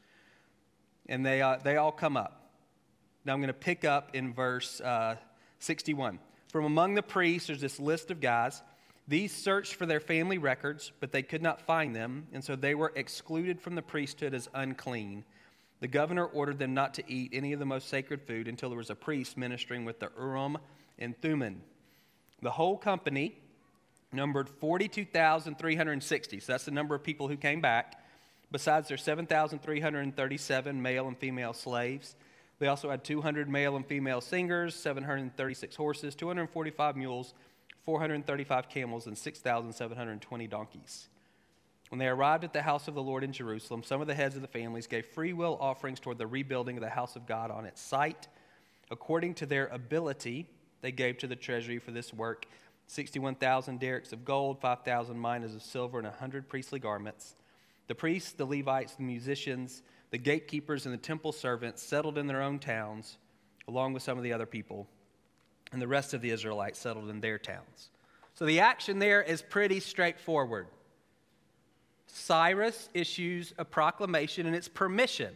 and 1.09 1.25
they, 1.25 1.43
uh, 1.43 1.57
they 1.63 1.77
all 1.77 1.93
come 1.93 2.17
up. 2.17 2.51
Now 3.25 3.33
I'm 3.33 3.41
going 3.41 3.49
to 3.49 3.55
pick 3.55 3.85
up 3.85 4.15
in 4.15 4.33
verse 4.33 4.81
uh, 4.81 5.17
61. 5.59 6.19
From 6.49 6.65
among 6.65 6.95
the 6.95 7.03
priests, 7.03 7.49
there's 7.49 7.61
this 7.61 7.81
list 7.81 8.11
of 8.11 8.21
guys. 8.21 8.63
These 9.09 9.33
searched 9.33 9.75
for 9.75 9.87
their 9.87 10.01
family 10.01 10.39
records, 10.39 10.93
but 11.01 11.13
they 11.13 11.23
could 11.23 11.43
not 11.43 11.61
find 11.61 11.95
them, 11.95 12.27
and 12.33 12.43
so 12.43 12.57
they 12.57 12.75
were 12.75 12.93
excluded 12.97 13.61
from 13.61 13.75
the 13.75 13.83
priesthood 13.83 14.35
as 14.35 14.49
unclean. 14.55 15.25
The 15.81 15.89
governor 15.89 16.25
ordered 16.25 16.59
them 16.59 16.75
not 16.75 16.95
to 16.95 17.05
eat 17.07 17.31
any 17.33 17.53
of 17.53 17.59
the 17.59 17.67
most 17.67 17.89
sacred 17.89 18.23
food 18.23 18.49
until 18.49 18.69
there 18.69 18.79
was 18.79 18.91
a 18.91 18.95
priest 18.95 19.37
ministering 19.37 19.85
with 19.85 20.01
the 20.01 20.11
Urim 20.19 20.59
and 20.99 21.21
Thummim. 21.21 21.63
The 22.43 22.51
whole 22.51 22.77
company 22.77 23.39
numbered 24.13 24.49
42,360. 24.49 26.41
So 26.41 26.53
that's 26.53 26.65
the 26.65 26.71
number 26.71 26.95
of 26.95 27.03
people 27.03 27.29
who 27.29 27.37
came 27.37 27.61
back. 27.61 28.03
Besides 28.53 28.89
their 28.89 28.97
7,337 28.97 30.83
male 30.83 31.09
and 31.09 31.19
female 31.19 31.53
slaves, 31.53 32.15
they 32.59 32.69
also 32.69 32.91
had 32.91 33.05
200 33.05 33.49
male 33.49 33.77
and 33.77 33.85
female 33.85 34.21
singers, 34.21 34.75
736 34.75 35.77
horses, 35.77 36.15
245 36.15 36.97
mules, 36.97 37.35
435 37.85 38.69
camels, 38.69 39.07
and 39.07 39.17
6,720 39.17 40.47
donkeys. 40.47 41.09
When 41.89 41.99
they 41.99 42.09
arrived 42.09 42.45
at 42.45 42.53
the 42.53 42.63
house 42.63 42.89
of 42.89 42.95
the 42.95 43.03
Lord 43.03 43.23
in 43.23 43.33
Jerusalem, 43.33 43.83
some 43.85 44.01
of 44.01 44.07
the 44.07 44.15
heads 44.15 44.35
of 44.35 44.43
the 44.43 44.49
families 44.49 44.87
gave 44.87 45.07
free 45.07 45.33
will 45.33 45.57
offerings 45.61 46.01
toward 46.01 46.19
the 46.19 46.27
rebuilding 46.27 46.77
of 46.77 46.83
the 46.83 46.89
house 46.89 47.15
of 47.15 47.27
God 47.27 47.51
on 47.51 47.65
its 47.65 47.81
site. 47.81 48.27
According 48.91 49.35
to 49.35 49.47
their 49.47 49.69
ability, 49.69 50.47
they 50.81 50.93
gave 50.93 51.19
to 51.19 51.27
the 51.27 51.37
treasury 51.37 51.79
for 51.79 51.93
this 51.93 52.13
work 52.13 52.47
61,000 52.89 53.81
darics 53.81 54.13
of 54.13 54.25
gold, 54.25 54.61
5,000 54.61 55.21
minas 55.21 55.55
of 55.55 55.63
silver, 55.63 55.99
and 55.99 56.07
100 56.07 56.49
priestly 56.49 56.79
garments. 56.79 57.35
The 57.89 57.95
priests, 57.95 58.33
the 58.33 58.45
Levites, 58.45 58.95
the 58.95 59.03
musicians, 59.03 59.83
the 60.11 60.19
gatekeepers, 60.19 60.87
and 60.87 60.95
the 60.95 60.99
temple 60.99 61.33
servants 61.33 61.83
settled 61.83 62.19
in 62.19 62.27
their 62.27 62.43
own 62.43 62.59
towns, 62.59 63.19
along 63.69 63.93
with 63.93 64.03
some 64.03 64.19
of 64.19 64.25
the 64.25 64.33
other 64.33 64.47
people, 64.47 64.87
and 65.73 65.81
the 65.81 65.89
rest 65.89 66.15
of 66.15 66.21
the 66.21 66.31
Israelites 66.31 66.79
settled 66.79 67.11
in 67.11 67.21
their 67.21 67.39
towns. 67.39 67.91
So 68.35 68.45
the 68.45 68.61
action 68.61 68.99
there 68.99 69.23
is 69.23 69.43
pretty 69.43 69.81
straightforward. 69.81 70.67
Cyrus 72.07 72.89
issues 72.95 73.55
a 73.59 73.65
proclamation, 73.65 74.47
and 74.47 74.55
it's 74.55 74.69
permission. 74.69 75.35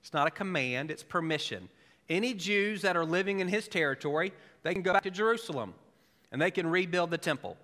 It's 0.00 0.12
not 0.12 0.26
a 0.26 0.30
command, 0.30 0.90
it's 0.90 1.02
permission. 1.02 1.68
Any 2.08 2.34
Jews 2.34 2.82
that 2.82 2.96
are 2.96 3.04
living 3.04 3.40
in 3.40 3.48
his 3.48 3.68
territory, 3.68 4.32
they 4.62 4.72
can 4.72 4.82
go 4.82 4.92
back 4.92 5.02
to 5.02 5.10
Jerusalem 5.10 5.74
and 6.30 6.40
they 6.40 6.50
can 6.50 6.66
rebuild 6.66 7.10
the 7.10 7.18
temple. 7.18 7.56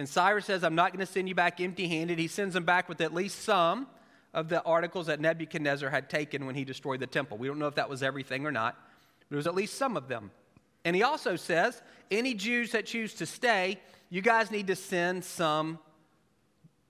And 0.00 0.08
Cyrus 0.08 0.46
says, 0.46 0.64
I'm 0.64 0.74
not 0.74 0.94
going 0.94 1.04
to 1.04 1.12
send 1.12 1.28
you 1.28 1.34
back 1.34 1.60
empty 1.60 1.86
handed. 1.86 2.18
He 2.18 2.26
sends 2.26 2.54
them 2.54 2.64
back 2.64 2.88
with 2.88 3.02
at 3.02 3.12
least 3.12 3.42
some 3.42 3.86
of 4.32 4.48
the 4.48 4.62
articles 4.62 5.08
that 5.08 5.20
Nebuchadnezzar 5.20 5.90
had 5.90 6.08
taken 6.08 6.46
when 6.46 6.54
he 6.54 6.64
destroyed 6.64 7.00
the 7.00 7.06
temple. 7.06 7.36
We 7.36 7.48
don't 7.48 7.58
know 7.58 7.66
if 7.66 7.74
that 7.74 7.90
was 7.90 8.02
everything 8.02 8.46
or 8.46 8.50
not, 8.50 8.78
but 9.28 9.34
it 9.34 9.36
was 9.36 9.46
at 9.46 9.54
least 9.54 9.74
some 9.74 9.98
of 9.98 10.08
them. 10.08 10.30
And 10.86 10.96
he 10.96 11.02
also 11.02 11.36
says, 11.36 11.82
any 12.10 12.32
Jews 12.32 12.72
that 12.72 12.86
choose 12.86 13.12
to 13.16 13.26
stay, 13.26 13.78
you 14.08 14.22
guys 14.22 14.50
need 14.50 14.68
to 14.68 14.74
send 14.74 15.22
some 15.22 15.78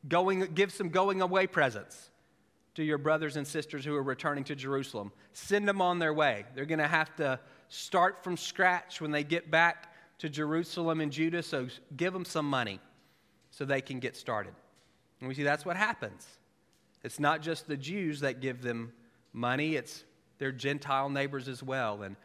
going, 0.07 0.47
give 0.55 0.71
some 0.71 0.91
going 0.91 1.21
away 1.21 1.49
presents 1.49 2.11
to 2.77 2.85
your 2.85 2.99
brothers 2.99 3.35
and 3.35 3.45
sisters 3.45 3.85
who 3.85 3.97
are 3.97 4.05
returning 4.05 4.45
to 4.45 4.55
Jerusalem. 4.55 5.11
Send 5.33 5.67
them 5.67 5.83
on 5.83 5.99
their 5.99 6.15
way. 6.15 6.45
They're 6.55 6.65
going 6.65 6.79
to 6.79 6.87
have 6.87 7.13
to 7.17 7.41
start 7.71 8.23
from 8.23 8.37
scratch 8.37 9.01
when 9.01 9.11
they 9.11 9.25
get 9.25 9.51
back 9.51 9.93
to 10.19 10.29
Jerusalem 10.29 11.01
and 11.01 11.11
Judah, 11.11 11.43
so 11.43 11.67
give 11.97 12.13
them 12.13 12.25
some 12.25 12.49
money 12.49 12.79
so 13.51 13.65
they 13.65 13.81
can 13.81 13.99
get 14.01 14.17
started. 14.17 14.55
And 15.21 15.29
we 15.29 15.35
see 15.35 15.43
that's 15.43 15.65
what 15.65 15.77
happens. 15.77 16.27
It's 17.03 17.19
not 17.19 17.43
just 17.43 17.67
the 17.67 17.77
Jews 17.77 18.21
that 18.21 18.41
give 18.41 18.63
them 18.63 18.93
money, 19.33 19.77
it's 19.77 20.05
their 20.39 20.53
Gentile 20.53 21.09
neighbors 21.09 21.49
as 21.49 21.63
well. 21.63 22.03
And 22.03 22.17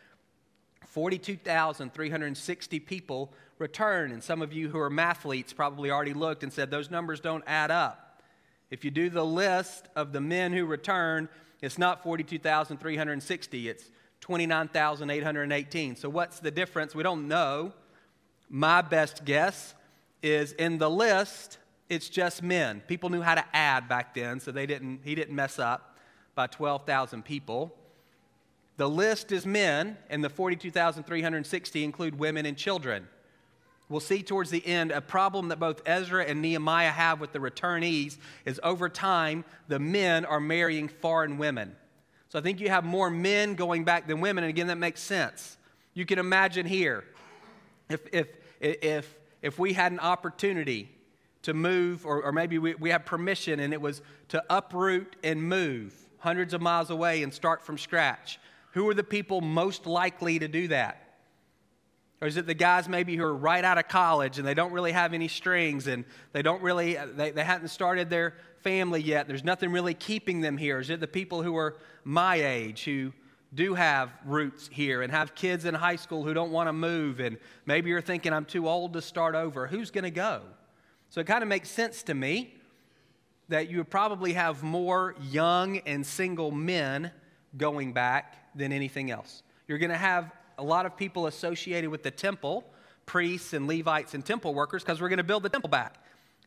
42,360 0.87 2.79
people 2.79 3.33
return. 3.59 4.11
And 4.11 4.23
some 4.23 4.41
of 4.41 4.53
you 4.53 4.69
who 4.69 4.79
are 4.79 4.89
mathletes 4.89 5.55
probably 5.55 5.91
already 5.91 6.13
looked 6.13 6.43
and 6.43 6.51
said 6.53 6.71
those 6.71 6.89
numbers 6.89 7.19
don't 7.19 7.43
add 7.47 7.71
up. 7.71 8.21
If 8.71 8.83
you 8.85 8.91
do 8.91 9.09
the 9.09 9.25
list 9.25 9.87
of 9.95 10.11
the 10.11 10.21
men 10.21 10.53
who 10.53 10.65
return, 10.65 11.29
it's 11.61 11.77
not 11.77 12.03
42,360, 12.03 13.69
it's 13.69 13.91
29,818. 14.21 15.95
So, 15.95 16.09
what's 16.09 16.39
the 16.39 16.51
difference? 16.51 16.95
We 16.95 17.03
don't 17.03 17.27
know. 17.27 17.73
My 18.49 18.81
best 18.81 19.25
guess 19.25 19.73
is 20.21 20.53
in 20.53 20.77
the 20.77 20.89
list, 20.89 21.57
it's 21.89 22.09
just 22.09 22.41
men. 22.41 22.81
People 22.87 23.09
knew 23.09 23.21
how 23.21 23.35
to 23.35 23.45
add 23.53 23.87
back 23.87 24.13
then, 24.15 24.39
so 24.39 24.51
they 24.51 24.65
didn't, 24.65 25.01
he 25.03 25.15
didn't 25.15 25.35
mess 25.35 25.59
up 25.59 25.97
by 26.33 26.47
12,000 26.47 27.23
people. 27.23 27.75
The 28.77 28.89
list 28.89 29.31
is 29.31 29.45
men, 29.45 29.97
and 30.09 30.23
the 30.23 30.29
42,360 30.29 31.83
include 31.83 32.19
women 32.19 32.45
and 32.45 32.57
children. 32.57 33.07
We'll 33.87 33.99
see 33.99 34.23
towards 34.23 34.49
the 34.49 34.65
end 34.65 34.91
a 34.91 34.99
problem 34.99 35.49
that 35.49 35.59
both 35.59 35.81
Ezra 35.85 36.25
and 36.25 36.41
Nehemiah 36.41 36.89
have 36.89 37.21
with 37.21 37.31
the 37.31 37.39
returnees 37.39 38.17
is 38.43 38.59
over 38.63 38.89
time, 38.89 39.45
the 39.67 39.79
men 39.79 40.25
are 40.25 40.39
marrying 40.39 40.87
foreign 40.87 41.37
women. 41.37 41.75
So 42.29 42.39
I 42.39 42.41
think 42.41 42.59
you 42.59 42.69
have 42.69 42.83
more 42.83 43.11
men 43.11 43.53
going 43.53 43.83
back 43.83 44.07
than 44.07 44.21
women, 44.21 44.43
and 44.43 44.49
again, 44.49 44.67
that 44.67 44.77
makes 44.77 45.01
sense. 45.01 45.57
You 45.93 46.05
can 46.05 46.17
imagine 46.17 46.65
here 46.65 47.03
if, 47.87 48.01
if, 48.11 48.27
if, 48.59 49.15
if 49.45 49.59
we 49.59 49.73
had 49.73 49.91
an 49.91 49.99
opportunity 49.99 50.89
to 51.43 51.53
move, 51.53 52.03
or, 52.03 52.23
or 52.23 52.31
maybe 52.31 52.57
we, 52.57 52.73
we 52.73 52.91
permission 53.05 53.59
and 53.59 53.73
it 53.73 53.79
was 53.79 54.01
to 54.29 54.43
uproot 54.49 55.15
and 55.23 55.41
move 55.41 55.93
hundreds 56.17 56.55
of 56.55 56.61
miles 56.61 56.89
away 56.89 57.21
and 57.21 57.31
start 57.31 57.61
from 57.61 57.77
scratch, 57.77 58.39
who 58.71 58.89
are 58.89 58.95
the 58.95 59.03
people 59.03 59.41
most 59.41 59.85
likely 59.85 60.39
to 60.39 60.47
do 60.47 60.67
that? 60.69 61.19
Or 62.21 62.27
is 62.27 62.37
it 62.37 62.47
the 62.47 62.55
guys 62.55 62.89
maybe 62.89 63.15
who 63.15 63.23
are 63.23 63.35
right 63.35 63.63
out 63.63 63.77
of 63.77 63.87
college 63.87 64.39
and 64.39 64.47
they 64.47 64.55
don't 64.55 64.71
really 64.71 64.93
have 64.93 65.13
any 65.13 65.27
strings 65.27 65.85
and 65.85 66.05
they 66.31 66.41
don't 66.41 66.63
really, 66.63 66.97
uh, 66.97 67.05
they, 67.15 67.29
they 67.29 67.43
hadn't 67.43 67.67
started 67.67 68.09
their 68.09 68.33
family 68.61 68.99
yet? 68.99 69.27
There's 69.27 69.43
nothing 69.43 69.71
really 69.71 69.93
keeping 69.93 70.41
them 70.41 70.57
here. 70.57 70.79
Is 70.79 70.89
it 70.89 70.99
the 70.99 71.07
people 71.07 71.43
who 71.43 71.55
are 71.55 71.75
my 72.03 72.37
age 72.37 72.85
who 72.85 73.13
do 73.55 73.73
have 73.73 74.11
roots 74.25 74.69
here 74.71 75.01
and 75.01 75.11
have 75.11 75.33
kids 75.33 75.65
in 75.65 75.73
high 75.73 75.95
school 75.95 76.23
who 76.23 76.33
don't 76.33 76.51
want 76.51 76.67
to 76.67 76.73
move 76.73 77.19
and 77.19 77.37
maybe 77.65 77.89
you're 77.89 78.01
thinking, 78.01 78.33
I'm 78.33 78.45
too 78.45 78.67
old 78.67 78.93
to 78.93 79.01
start 79.01 79.33
over? 79.33 79.67
Who's 79.67 79.91
going 79.91 80.03
to 80.03 80.11
go? 80.11 80.41
So 81.09 81.21
it 81.21 81.27
kind 81.27 81.41
of 81.41 81.49
makes 81.49 81.69
sense 81.69 82.03
to 82.03 82.13
me 82.13 82.53
that 83.47 83.69
you 83.69 83.77
would 83.77 83.89
probably 83.89 84.33
have 84.33 84.63
more 84.63 85.15
young 85.29 85.77
and 85.79 86.05
single 86.05 86.51
men 86.51 87.11
going 87.57 87.93
back 87.93 88.55
than 88.55 88.71
anything 88.71 89.11
else. 89.11 89.43
You're 89.67 89.77
going 89.77 89.91
to 89.91 89.97
have 89.97 90.31
a 90.57 90.63
lot 90.63 90.85
of 90.85 90.97
people 90.97 91.27
associated 91.27 91.89
with 91.89 92.03
the 92.03 92.11
temple, 92.11 92.65
priests 93.05 93.53
and 93.53 93.67
Levites 93.67 94.13
and 94.13 94.25
temple 94.25 94.53
workers, 94.53 94.83
because 94.83 95.01
we're 95.01 95.09
going 95.09 95.17
to 95.17 95.23
build 95.23 95.43
the 95.43 95.49
temple 95.49 95.69
back. 95.69 95.95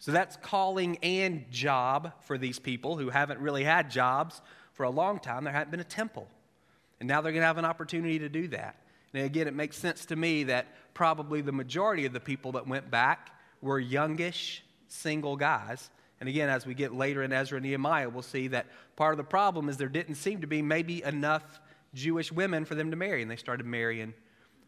So 0.01 0.13
that's 0.13 0.37
calling 0.37 0.99
and 1.03 1.51
job 1.51 2.13
for 2.21 2.39
these 2.39 2.59
people 2.59 2.97
who 2.97 3.11
haven't 3.11 3.41
really 3.41 3.65
had 3.65 3.91
jobs 3.91 4.41
for 4.73 4.85
a 4.85 4.91
long 4.91 5.19
time. 5.19 5.45
There 5.45 5.53
hadn't 5.53 5.71
been 5.71 5.81
a 5.81 5.85
temple. 5.85 6.29
And 7.01 7.09
now 7.09 7.21
they're 7.21 7.33
going 7.33 7.43
to 7.43 7.47
have 7.47 7.59
an 7.59 7.65
opportunity 7.65 8.19
to 8.19 8.29
do 8.29 8.49
that. 8.49 8.77
And 9.15 9.25
again, 9.25 9.47
it 9.47 9.55
makes 9.55 9.77
sense 9.79 10.05
to 10.07 10.17
me 10.17 10.45
that 10.45 10.67
probably 10.95 11.41
the 11.41 11.53
majority 11.53 12.05
of 12.07 12.13
the 12.13 12.21
people 12.21 12.53
that 12.53 12.67
went 12.67 12.91
back 12.91 13.31
were 13.63 13.79
youngish, 13.79 14.63
single 14.89 15.37
guys. 15.37 15.91
And 16.21 16.29
again, 16.29 16.49
as 16.49 16.67
we 16.67 16.75
get 16.75 16.95
later 16.95 17.23
in 17.23 17.33
Ezra 17.33 17.57
and 17.57 17.65
Nehemiah, 17.65 18.09
we'll 18.09 18.23
see 18.23 18.49
that 18.49 18.67
part 18.97 19.13
of 19.13 19.19
the 19.19 19.25
problem 19.25 19.69
is 19.69 19.77
there 19.77 19.89
didn't 19.89 20.17
seem 20.17 20.41
to 20.41 20.47
be 20.47 20.61
maybe 20.61 21.03
enough 21.05 21.61
Jewish 21.95 22.33
women 22.33 22.65
for 22.65 22.75
them 22.75 22.91
to 22.91 22.97
marry, 22.97 23.23
and 23.23 23.31
they 23.31 23.37
started 23.37 23.65
marrying 23.65 24.13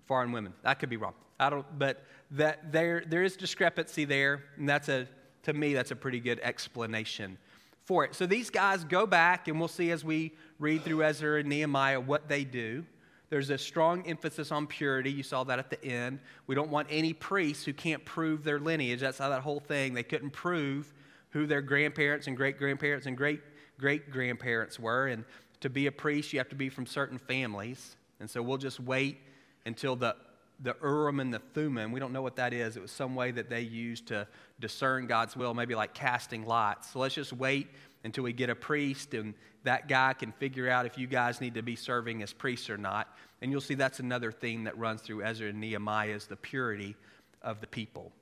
foreign 0.07 0.33
women. 0.33 0.55
That 0.63 0.79
could 0.79 0.89
be 0.89 0.97
wrong. 0.97 1.15
I 1.39 1.51
don't, 1.51 1.67
but 1.79 2.05
that 2.33 2.73
there, 2.73 3.03
there 3.07 3.25
is 3.25 3.37
discrepancy 3.37 4.05
there, 4.05 4.45
and 4.57 4.69
that's 4.69 4.89
a, 4.89 5.07
to 5.43 5.53
me, 5.53 5.75
that's 5.75 5.91
a 5.91 5.97
pretty 5.97 6.21
good 6.21 6.41
explanation 6.43 7.37
for 7.85 8.05
it. 8.05 8.15
So 8.15 8.27
these 8.27 8.51
guys 8.51 8.85
go 8.85 9.07
back, 9.07 9.49
and 9.49 9.59
we'll 9.59 9.69
see 9.69 9.91
as 9.91 10.05
we 10.05 10.33
read 10.59 10.83
through 10.85 11.03
Ezra 11.03 11.41
and 11.41 11.49
Nehemiah 11.49 12.01
what 12.01 12.29
they 12.29 12.45
do. 12.45 12.85
There's 13.31 13.51
a 13.51 13.59
strong 13.59 14.07
emphasis 14.07 14.51
on 14.51 14.67
purity. 14.67 15.11
You 15.13 15.23
saw 15.23 15.45
that 15.45 15.59
at 15.59 15.71
the 15.71 15.83
end. 15.85 16.19
We 16.47 16.55
don't 16.55 16.71
want 16.71 16.89
any 16.91 17.13
priests 17.13 17.65
who 17.65 17.73
can't 17.73 18.05
prove 18.05 18.43
their 18.43 18.59
lineage. 18.59 19.01
That's 19.01 19.19
how 19.19 19.29
that 19.29 19.43
whole 19.43 19.61
thing, 19.61 19.95
they 19.95 20.03
couldn't 20.03 20.31
prove 20.31 20.93
who 21.31 21.47
their 21.47 21.63
grandparents 21.63 22.27
and 22.27 22.37
great 22.37 22.59
grandparents 22.59 23.07
and 23.07 23.17
great 23.17 23.41
great 23.81 24.11
grandparents 24.11 24.79
were. 24.79 25.09
And 25.09 25.25
to 25.61 25.71
be 25.71 25.87
a 25.87 25.93
priest, 25.93 26.33
you 26.33 26.39
have 26.39 26.49
to 26.51 26.55
be 26.55 26.69
from 26.69 26.87
certain 26.87 27.19
families. 27.19 27.97
And 28.21 28.29
so 28.29 28.43
we'll 28.43 28.59
just 28.59 28.79
wait 28.79 29.19
until 29.67 29.97
the, 29.97 30.15
the 30.63 30.77
Urim 30.83 31.21
and 31.21 31.33
the 31.33 31.39
Thummim, 31.39 31.91
we 31.91 32.01
don't 32.01 32.13
know 32.13 32.23
what 32.23 32.37
that 32.37 32.53
is. 32.53 32.77
It 32.77 32.83
was 32.83 32.91
some 32.91 33.15
way 33.15 33.31
that 33.31 33.49
they 33.49 33.63
used 33.63 34.07
to 34.09 34.27
discern 34.61 35.07
God's 35.07 35.37
will, 35.37 35.55
maybe 35.55 35.75
like 35.75 35.95
casting 35.95 36.45
lots. 36.45 36.93
So 36.93 36.99
let's 36.99 37.15
just 37.15 37.33
wait 37.33 37.69
until 38.05 38.25
we 38.25 38.33
get 38.33 38.51
a 38.51 38.55
priest 38.55 39.15
and 39.15 39.35
that 39.65 39.89
guy 39.89 40.13
can 40.13 40.33
figure 40.33 40.69
out 40.69 40.87
if 40.87 40.99
you 40.99 41.07
guys 41.07 41.41
need 41.41 41.55
to 41.55 41.63
be 41.63 41.77
serving 41.77 42.23
as 42.23 42.33
priests 42.33 42.69
or 42.69 42.77
not. 42.77 43.17
And 43.41 43.51
you'll 43.51 43.61
see 43.61 43.75
that's 43.75 44.01
another 44.01 44.33
theme 44.33 44.65
that 44.65 44.77
runs 44.79 45.01
through 45.01 45.23
Ezra 45.23 45.49
and 45.49 45.61
Nehemiah 45.61 46.11
is 46.11 46.27
the 46.27 46.37
purity 46.37 46.97
of 47.43 47.61
the 47.61 47.67
people 47.67 48.13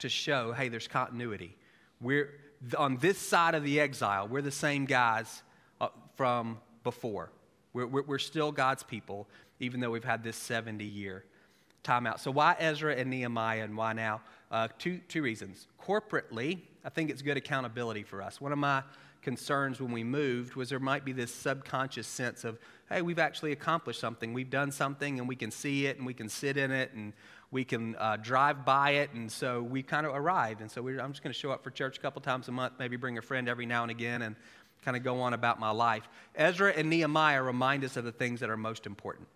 to 0.00 0.08
show, 0.08 0.52
hey, 0.52 0.68
there's 0.68 0.88
continuity. 0.88 1.56
We're 2.00 2.30
on 2.76 2.96
this 2.96 3.18
side 3.18 3.54
of 3.54 3.62
the 3.62 3.80
exile, 3.80 4.26
we're 4.28 4.42
the 4.42 4.50
same 4.50 4.84
guys 4.84 5.42
uh, 5.80 5.88
from 6.16 6.58
before. 6.82 7.30
We're, 7.72 7.86
we're, 7.86 8.02
we're 8.02 8.18
still 8.18 8.52
God's 8.52 8.82
people, 8.82 9.28
even 9.60 9.80
though 9.80 9.90
we've 9.90 10.04
had 10.04 10.22
this 10.24 10.36
70 10.36 10.84
year 10.84 11.24
timeout. 11.84 12.20
So, 12.20 12.30
why 12.30 12.56
Ezra 12.58 12.94
and 12.94 13.10
Nehemiah 13.10 13.64
and 13.64 13.76
why 13.76 13.92
now? 13.92 14.20
Uh, 14.50 14.68
two, 14.78 15.00
two 15.08 15.22
reasons. 15.22 15.66
Corporately, 15.82 16.60
I 16.84 16.90
think 16.90 17.10
it's 17.10 17.22
good 17.22 17.36
accountability 17.36 18.02
for 18.02 18.20
us. 18.22 18.40
One 18.40 18.52
of 18.52 18.58
my 18.58 18.82
concerns 19.22 19.80
when 19.80 19.92
we 19.92 20.04
moved 20.04 20.56
was 20.56 20.68
there 20.68 20.80
might 20.80 21.04
be 21.04 21.12
this 21.12 21.32
subconscious 21.32 22.06
sense 22.06 22.44
of, 22.44 22.58
hey, 22.88 23.02
we've 23.02 23.18
actually 23.18 23.52
accomplished 23.52 24.00
something. 24.00 24.32
We've 24.32 24.50
done 24.50 24.72
something 24.72 25.18
and 25.18 25.28
we 25.28 25.36
can 25.36 25.50
see 25.50 25.86
it 25.86 25.96
and 25.96 26.04
we 26.04 26.12
can 26.12 26.28
sit 26.28 26.56
in 26.56 26.70
it 26.70 26.92
and 26.92 27.12
we 27.50 27.64
can 27.64 27.94
uh, 27.96 28.16
drive 28.16 28.64
by 28.64 28.90
it. 28.92 29.10
And 29.14 29.30
so 29.30 29.62
we 29.62 29.82
kind 29.82 30.06
of 30.06 30.14
arrived. 30.14 30.60
And 30.60 30.70
so 30.70 30.86
I'm 30.86 31.12
just 31.12 31.22
going 31.22 31.32
to 31.32 31.38
show 31.38 31.52
up 31.52 31.62
for 31.62 31.70
church 31.70 31.98
a 31.98 32.00
couple 32.00 32.20
times 32.20 32.48
a 32.48 32.52
month, 32.52 32.74
maybe 32.78 32.96
bring 32.96 33.16
a 33.16 33.22
friend 33.22 33.48
every 33.48 33.66
now 33.66 33.82
and 33.82 33.90
again 33.90 34.22
and 34.22 34.34
kind 34.84 34.96
of 34.96 35.04
go 35.04 35.20
on 35.20 35.32
about 35.32 35.60
my 35.60 35.70
life. 35.70 36.08
Ezra 36.34 36.72
and 36.72 36.90
Nehemiah 36.90 37.42
remind 37.42 37.84
us 37.84 37.96
of 37.96 38.04
the 38.04 38.12
things 38.12 38.40
that 38.40 38.50
are 38.50 38.56
most 38.56 38.86
important. 38.86 39.28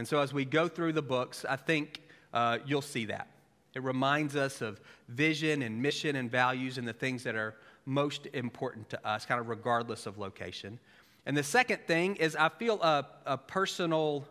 And 0.00 0.08
so 0.08 0.20
as 0.20 0.32
we 0.32 0.46
go 0.46 0.66
through 0.66 0.94
the 0.94 1.02
books, 1.02 1.44
I 1.46 1.56
think 1.56 2.00
uh, 2.32 2.56
you'll 2.64 2.80
see 2.80 3.04
that. 3.04 3.28
It 3.74 3.82
reminds 3.82 4.34
us 4.34 4.62
of 4.62 4.80
vision 5.08 5.60
and 5.60 5.82
mission 5.82 6.16
and 6.16 6.30
values 6.30 6.78
and 6.78 6.88
the 6.88 6.94
things 6.94 7.22
that 7.24 7.34
are 7.34 7.56
most 7.84 8.26
important 8.32 8.88
to 8.88 9.06
us, 9.06 9.26
kind 9.26 9.38
of 9.38 9.50
regardless 9.50 10.06
of 10.06 10.16
location. 10.16 10.78
And 11.26 11.36
the 11.36 11.42
second 11.42 11.80
thing 11.86 12.16
is 12.16 12.34
I 12.34 12.48
feel 12.48 12.80
a, 12.80 13.06
a 13.26 13.36
personal 13.36 14.24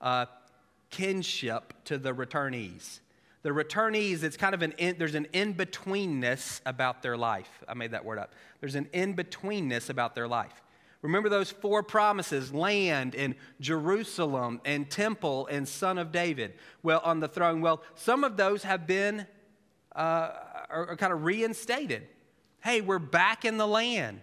uh, 0.00 0.26
kinship 0.90 1.74
to 1.84 1.96
the 1.96 2.12
returnees. 2.12 2.98
The 3.42 3.50
returnees, 3.50 4.24
it's 4.24 4.36
kind 4.36 4.52
of 4.52 4.62
an 4.62 4.72
in, 4.78 4.96
there's 4.98 5.14
an 5.14 5.28
in 5.32 5.54
betweenness 5.54 6.60
about 6.66 7.02
their 7.04 7.16
life. 7.16 7.62
I 7.68 7.74
made 7.74 7.92
that 7.92 8.04
word 8.04 8.18
up. 8.18 8.32
There's 8.58 8.74
an 8.74 8.88
in 8.92 9.14
betweenness 9.14 9.90
about 9.90 10.16
their 10.16 10.26
life. 10.26 10.60
Remember 11.04 11.28
those 11.28 11.50
four 11.50 11.82
promises 11.82 12.54
land 12.54 13.14
and 13.14 13.34
Jerusalem 13.60 14.62
and 14.64 14.88
temple 14.88 15.46
and 15.48 15.68
son 15.68 15.98
of 15.98 16.10
David, 16.10 16.54
well, 16.82 17.02
on 17.04 17.20
the 17.20 17.28
throne. 17.28 17.60
Well, 17.60 17.82
some 17.94 18.24
of 18.24 18.38
those 18.38 18.62
have 18.62 18.86
been 18.86 19.26
uh, 19.94 20.30
are, 20.70 20.86
are 20.88 20.96
kind 20.96 21.12
of 21.12 21.22
reinstated. 21.22 22.08
Hey, 22.62 22.80
we're 22.80 22.98
back 22.98 23.44
in 23.44 23.58
the 23.58 23.66
land. 23.66 24.20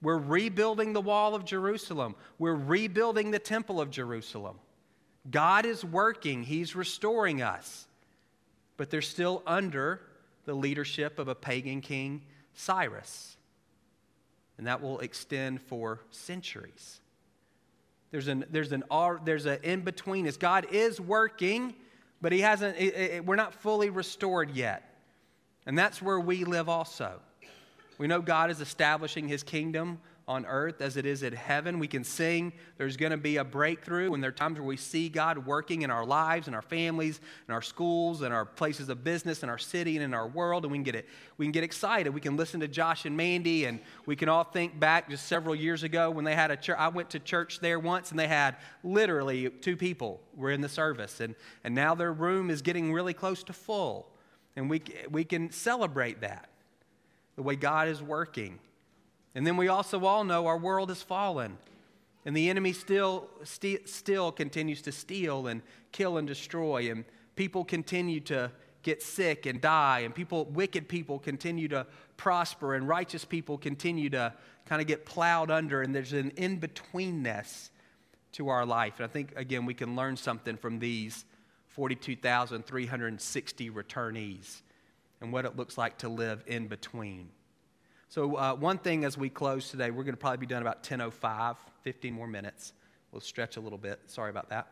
We're 0.00 0.16
rebuilding 0.16 0.94
the 0.94 1.00
wall 1.02 1.34
of 1.34 1.44
Jerusalem. 1.44 2.14
We're 2.38 2.54
rebuilding 2.54 3.30
the 3.30 3.38
temple 3.38 3.78
of 3.78 3.90
Jerusalem. 3.90 4.56
God 5.30 5.66
is 5.66 5.84
working, 5.84 6.42
He's 6.42 6.74
restoring 6.74 7.42
us. 7.42 7.86
But 8.78 8.88
they're 8.88 9.02
still 9.02 9.42
under 9.46 10.00
the 10.46 10.54
leadership 10.54 11.18
of 11.18 11.28
a 11.28 11.34
pagan 11.34 11.82
king, 11.82 12.22
Cyrus 12.54 13.36
and 14.58 14.66
that 14.66 14.80
will 14.80 15.00
extend 15.00 15.60
for 15.62 16.00
centuries. 16.10 17.00
There's 18.10 18.28
an, 18.28 18.44
there's 18.50 18.72
an, 18.72 18.84
there's 19.24 19.46
an 19.46 19.58
in 19.62 19.80
between. 19.80 20.26
As 20.26 20.36
God 20.36 20.66
is 20.70 21.00
working, 21.00 21.74
but 22.20 22.32
He 22.32 22.40
hasn't, 22.40 22.76
it, 22.78 22.94
it, 22.94 23.26
we're 23.26 23.36
not 23.36 23.54
fully 23.54 23.90
restored 23.90 24.50
yet. 24.52 24.88
And 25.66 25.76
that's 25.76 26.00
where 26.00 26.20
we 26.20 26.44
live 26.44 26.68
also. 26.68 27.20
We 27.98 28.06
know 28.06 28.20
God 28.20 28.50
is 28.50 28.60
establishing 28.60 29.28
His 29.28 29.42
kingdom 29.42 29.98
on 30.26 30.46
earth 30.46 30.80
as 30.80 30.96
it 30.96 31.04
is 31.04 31.22
in 31.22 31.34
heaven. 31.34 31.78
We 31.78 31.86
can 31.86 32.02
sing 32.02 32.52
there's 32.78 32.96
going 32.96 33.12
to 33.12 33.18
be 33.18 33.36
a 33.36 33.44
breakthrough, 33.44 34.14
and 34.14 34.22
there 34.22 34.30
are 34.30 34.32
times 34.32 34.58
where 34.58 34.66
we 34.66 34.76
see 34.76 35.08
God 35.08 35.46
working 35.46 35.82
in 35.82 35.90
our 35.90 36.04
lives, 36.04 36.48
in 36.48 36.54
our 36.54 36.62
families, 36.62 37.20
in 37.46 37.54
our 37.54 37.60
schools, 37.60 38.22
in 38.22 38.32
our 38.32 38.44
places 38.44 38.88
of 38.88 39.04
business, 39.04 39.42
in 39.42 39.48
our 39.48 39.58
city, 39.58 39.96
and 39.96 40.04
in 40.04 40.14
our 40.14 40.26
world, 40.26 40.64
and 40.64 40.72
we 40.72 40.78
can 40.78 40.82
get 40.84 40.94
it. 40.94 41.06
We 41.36 41.44
can 41.44 41.52
get 41.52 41.64
excited. 41.64 42.14
We 42.14 42.20
can 42.20 42.36
listen 42.36 42.60
to 42.60 42.68
Josh 42.68 43.04
and 43.04 43.16
Mandy, 43.16 43.66
and 43.66 43.80
we 44.06 44.16
can 44.16 44.28
all 44.28 44.44
think 44.44 44.80
back 44.80 45.10
just 45.10 45.26
several 45.26 45.54
years 45.54 45.82
ago 45.82 46.10
when 46.10 46.24
they 46.24 46.34
had 46.34 46.50
a 46.50 46.56
church. 46.56 46.76
I 46.78 46.88
went 46.88 47.10
to 47.10 47.18
church 47.18 47.60
there 47.60 47.78
once, 47.78 48.10
and 48.10 48.18
they 48.18 48.28
had 48.28 48.56
literally 48.82 49.50
two 49.50 49.76
people 49.76 50.20
were 50.34 50.50
in 50.50 50.62
the 50.62 50.68
service, 50.68 51.20
and, 51.20 51.34
and 51.64 51.74
now 51.74 51.94
their 51.94 52.12
room 52.12 52.50
is 52.50 52.62
getting 52.62 52.92
really 52.92 53.14
close 53.14 53.42
to 53.44 53.52
full, 53.52 54.08
and 54.56 54.70
we, 54.70 54.82
we 55.10 55.24
can 55.24 55.50
celebrate 55.50 56.22
that, 56.22 56.48
the 57.36 57.42
way 57.42 57.56
God 57.56 57.88
is 57.88 58.02
working. 58.02 58.58
And 59.34 59.46
then 59.46 59.56
we 59.56 59.68
also 59.68 60.04
all 60.04 60.24
know 60.24 60.46
our 60.46 60.58
world 60.58 60.90
has 60.90 61.02
fallen. 61.02 61.56
And 62.24 62.36
the 62.36 62.48
enemy 62.48 62.72
still, 62.72 63.28
st- 63.42 63.88
still 63.88 64.30
continues 64.32 64.80
to 64.82 64.92
steal 64.92 65.48
and 65.48 65.62
kill 65.92 66.16
and 66.16 66.26
destroy. 66.26 66.90
And 66.90 67.04
people 67.36 67.64
continue 67.64 68.20
to 68.20 68.50
get 68.82 69.02
sick 69.02 69.46
and 69.46 69.60
die. 69.60 70.00
And 70.00 70.14
people, 70.14 70.46
wicked 70.46 70.88
people 70.88 71.18
continue 71.18 71.68
to 71.68 71.86
prosper. 72.16 72.74
And 72.74 72.88
righteous 72.88 73.24
people 73.24 73.58
continue 73.58 74.08
to 74.10 74.32
kind 74.66 74.80
of 74.80 74.86
get 74.86 75.04
plowed 75.04 75.50
under. 75.50 75.82
And 75.82 75.92
there's 75.94 76.12
an 76.12 76.30
in 76.36 76.60
betweenness 76.60 77.70
to 78.32 78.48
our 78.48 78.64
life. 78.64 78.94
And 78.98 79.04
I 79.04 79.08
think, 79.08 79.32
again, 79.36 79.66
we 79.66 79.74
can 79.74 79.96
learn 79.96 80.16
something 80.16 80.56
from 80.56 80.78
these 80.78 81.24
42,360 81.68 83.70
returnees 83.70 84.62
and 85.20 85.32
what 85.32 85.44
it 85.44 85.56
looks 85.56 85.76
like 85.76 85.98
to 85.98 86.08
live 86.08 86.44
in 86.46 86.68
between. 86.68 87.28
So, 88.08 88.36
uh, 88.36 88.54
one 88.54 88.78
thing 88.78 89.04
as 89.04 89.18
we 89.18 89.28
close 89.28 89.70
today, 89.70 89.90
we're 89.90 90.04
going 90.04 90.14
to 90.14 90.20
probably 90.20 90.38
be 90.38 90.46
done 90.46 90.62
about 90.62 90.82
10.05, 90.82 91.56
15 91.82 92.12
more 92.14 92.26
minutes. 92.26 92.72
We'll 93.10 93.20
stretch 93.20 93.56
a 93.56 93.60
little 93.60 93.78
bit. 93.78 94.00
Sorry 94.06 94.30
about 94.30 94.50
that. 94.50 94.68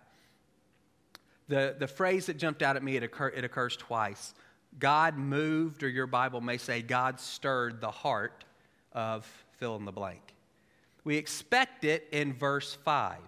The, 1.48 1.76
the 1.78 1.88
phrase 1.88 2.26
that 2.26 2.38
jumped 2.38 2.62
out 2.62 2.76
at 2.76 2.82
me, 2.82 2.96
it, 2.96 3.02
occur, 3.02 3.28
it 3.28 3.44
occurs 3.44 3.76
twice. 3.76 4.34
God 4.78 5.16
moved, 5.18 5.82
or 5.82 5.88
your 5.88 6.06
Bible 6.06 6.40
may 6.40 6.56
say, 6.56 6.82
God 6.82 7.20
stirred 7.20 7.80
the 7.80 7.90
heart 7.90 8.44
of 8.92 9.26
fill 9.58 9.76
in 9.76 9.84
the 9.84 9.92
blank. 9.92 10.34
We 11.04 11.16
expect 11.16 11.84
it 11.84 12.08
in 12.12 12.32
verse 12.32 12.74
5. 12.84 13.18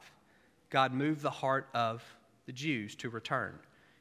God 0.71 0.93
moved 0.93 1.23
the 1.23 1.31
heart 1.31 1.69
of 1.75 2.03
the 2.47 2.53
Jews 2.53 2.95
to 2.97 3.11
return. 3.11 3.59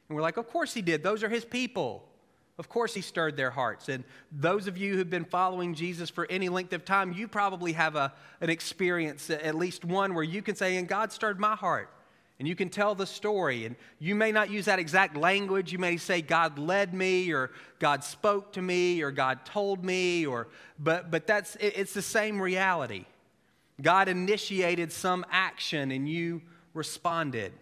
And 0.08 0.16
we're 0.16 0.22
like, 0.22 0.36
of 0.36 0.48
course 0.48 0.74
he 0.74 0.82
did. 0.82 1.02
Those 1.02 1.22
are 1.22 1.28
his 1.28 1.44
people. 1.44 2.08
Of 2.58 2.68
course, 2.68 2.94
he 2.94 3.00
stirred 3.00 3.36
their 3.36 3.50
hearts. 3.50 3.88
And 3.88 4.04
those 4.30 4.68
of 4.68 4.78
you 4.78 4.94
who've 4.94 5.10
been 5.10 5.24
following 5.24 5.74
Jesus 5.74 6.08
for 6.08 6.26
any 6.30 6.48
length 6.48 6.72
of 6.72 6.84
time, 6.84 7.12
you 7.12 7.26
probably 7.26 7.72
have 7.72 7.96
a, 7.96 8.12
an 8.40 8.48
experience, 8.48 9.28
at 9.28 9.56
least 9.56 9.84
one, 9.84 10.14
where 10.14 10.24
you 10.24 10.40
can 10.40 10.54
say, 10.54 10.76
And 10.76 10.86
God 10.86 11.10
stirred 11.12 11.40
my 11.40 11.56
heart. 11.56 11.90
And 12.38 12.48
you 12.48 12.56
can 12.56 12.68
tell 12.68 12.94
the 12.94 13.06
story. 13.06 13.64
And 13.64 13.76
you 13.98 14.14
may 14.14 14.30
not 14.30 14.50
use 14.50 14.66
that 14.66 14.78
exact 14.78 15.16
language. 15.16 15.72
You 15.72 15.78
may 15.78 15.96
say, 15.96 16.22
God 16.22 16.58
led 16.58 16.94
me, 16.94 17.32
or 17.32 17.50
God 17.78 18.04
spoke 18.04 18.52
to 18.52 18.62
me, 18.62 19.02
or 19.02 19.10
God 19.10 19.44
told 19.44 19.84
me, 19.84 20.26
or, 20.26 20.48
but, 20.78 21.10
but 21.10 21.26
that's, 21.26 21.56
it's 21.60 21.94
the 21.94 22.02
same 22.02 22.40
reality. 22.40 23.04
God 23.80 24.08
initiated 24.08 24.92
some 24.92 25.24
action 25.30 25.90
and 25.90 26.08
you 26.08 26.42
responded. 26.72 27.52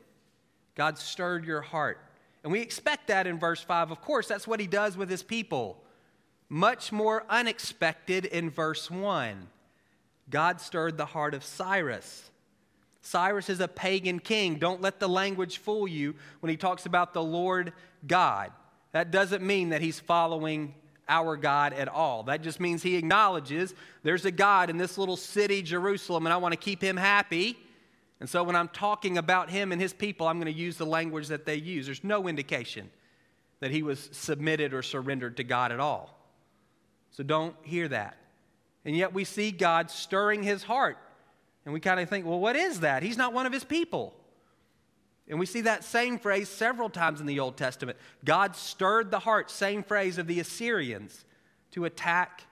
God 0.75 0.99
stirred 0.99 1.47
your 1.47 1.63
heart. 1.63 1.99
And 2.43 2.53
we 2.53 2.61
expect 2.61 3.09
that 3.09 3.27
in 3.27 3.39
verse 3.39 3.63
5. 3.63 3.91
Of 3.91 4.01
course, 4.01 4.27
that's 4.27 4.47
what 4.47 4.61
he 4.61 4.67
does 4.67 4.97
with 4.97 5.09
his 5.09 5.23
people. 5.23 5.83
Much 6.49 6.93
more 6.93 7.25
unexpected 7.31 8.25
in 8.25 8.51
verse 8.51 8.91
1. 8.91 9.49
God 10.29 10.61
stirred 10.61 10.97
the 10.97 11.07
heart 11.07 11.35
of 11.35 11.45
Cyrus. 11.45 12.31
Cyrus 13.01 13.49
is 13.49 13.61
a 13.61 13.69
pagan 13.69 14.19
king. 14.19 14.57
Don't 14.57 14.81
let 14.81 15.01
the 15.01 15.09
language 15.09 15.59
fool 15.59 15.89
you 15.89 16.15
when 16.41 16.51
he 16.51 16.57
talks 16.57 16.87
about 16.87 17.15
the 17.15 17.23
Lord 17.23 17.73
God. 18.07 18.53
That 18.93 19.11
doesn't 19.11 19.43
mean 19.43 19.71
that 19.71 19.81
he's 19.81 19.99
following 19.99 20.75
our 21.09 21.37
God 21.37 21.73
at 21.73 21.89
all. 21.89 22.23
That 22.25 22.43
just 22.43 22.61
means 22.61 22.83
he 22.83 22.97
acknowledges 22.97 23.75
there's 24.03 24.25
a 24.25 24.31
God 24.31 24.71
in 24.71 24.79
this 24.79 24.97
little 24.97 25.17
city, 25.17 25.63
Jerusalem, 25.63 26.27
and 26.27 26.33
I 26.33 26.37
want 26.37 26.53
to 26.53 26.59
keep 26.59 26.83
him 26.83 26.97
happy. 26.97 27.59
And 28.23 28.31
so 28.31 28.45
when 28.45 28.55
I'm 28.55 28.69
talking 28.69 29.19
about 29.19 29.51
him 29.51 29.73
and 29.73 29.81
his 29.81 29.93
people, 29.93 30.29
I'm 30.29 30.39
going 30.39 30.47
to 30.47 30.57
use 30.57 30.77
the 30.77 30.87
language 30.87 31.27
that 31.27 31.45
they 31.45 31.57
use. 31.57 31.87
There's 31.87 32.05
no 32.05 32.29
indication 32.29 32.89
that 33.59 33.73
he 33.73 33.83
was 33.83 34.11
submitted 34.13 34.73
or 34.73 34.81
surrendered 34.81 35.39
to 35.39 35.43
God 35.43 35.73
at 35.73 35.81
all. 35.81 36.17
So 37.11 37.25
don't 37.25 37.57
hear 37.63 37.89
that. 37.89 38.17
And 38.85 38.97
yet 38.97 39.13
we 39.13 39.25
see 39.25 39.51
God 39.51 39.91
stirring 39.91 40.45
his 40.45 40.63
heart. 40.63 40.99
And 41.65 41.75
we 41.75 41.81
kind 41.81 41.99
of 41.99 42.09
think, 42.09 42.25
well, 42.25 42.39
what 42.39 42.55
is 42.55 42.79
that? 42.79 43.03
He's 43.03 43.17
not 43.17 43.33
one 43.33 43.45
of 43.45 43.53
his 43.53 43.65
people. 43.65 44.15
And 45.29 45.41
we 45.41 45.47
see 45.47 45.63
that 45.63 45.83
same 45.83 46.17
phrase 46.17 46.49
several 46.49 46.91
times 46.91 47.21
in 47.21 47.27
the 47.27 47.41
Old 47.41 47.57
Testament. 47.57 47.99
God 48.25 48.55
stirred 48.55 49.11
the 49.11 49.19
heart, 49.19 49.51
same 49.51 49.83
phrase 49.83 50.17
of 50.17 50.29
the 50.29 50.39
Assyrians, 50.39 51.25
to 51.73 51.87
attack 51.87 52.45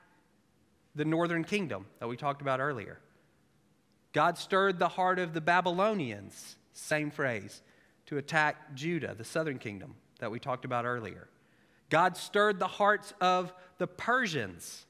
the 0.96 1.04
northern 1.04 1.44
kingdom 1.44 1.86
that 2.00 2.08
we 2.08 2.16
talked 2.16 2.42
about 2.42 2.58
earlier. 2.58 2.98
God 4.12 4.38
stirred 4.38 4.78
the 4.78 4.88
heart 4.88 5.18
of 5.18 5.34
the 5.34 5.40
Babylonians, 5.40 6.56
same 6.72 7.10
phrase, 7.10 7.62
to 8.06 8.18
attack 8.18 8.74
Judah, 8.74 9.14
the 9.16 9.24
southern 9.24 9.58
kingdom 9.58 9.94
that 10.18 10.30
we 10.30 10.40
talked 10.40 10.64
about 10.64 10.84
earlier. 10.84 11.28
God 11.90 12.16
stirred 12.16 12.58
the 12.58 12.66
hearts 12.66 13.12
of 13.20 13.52
the 13.78 13.86
Persians 13.86 14.86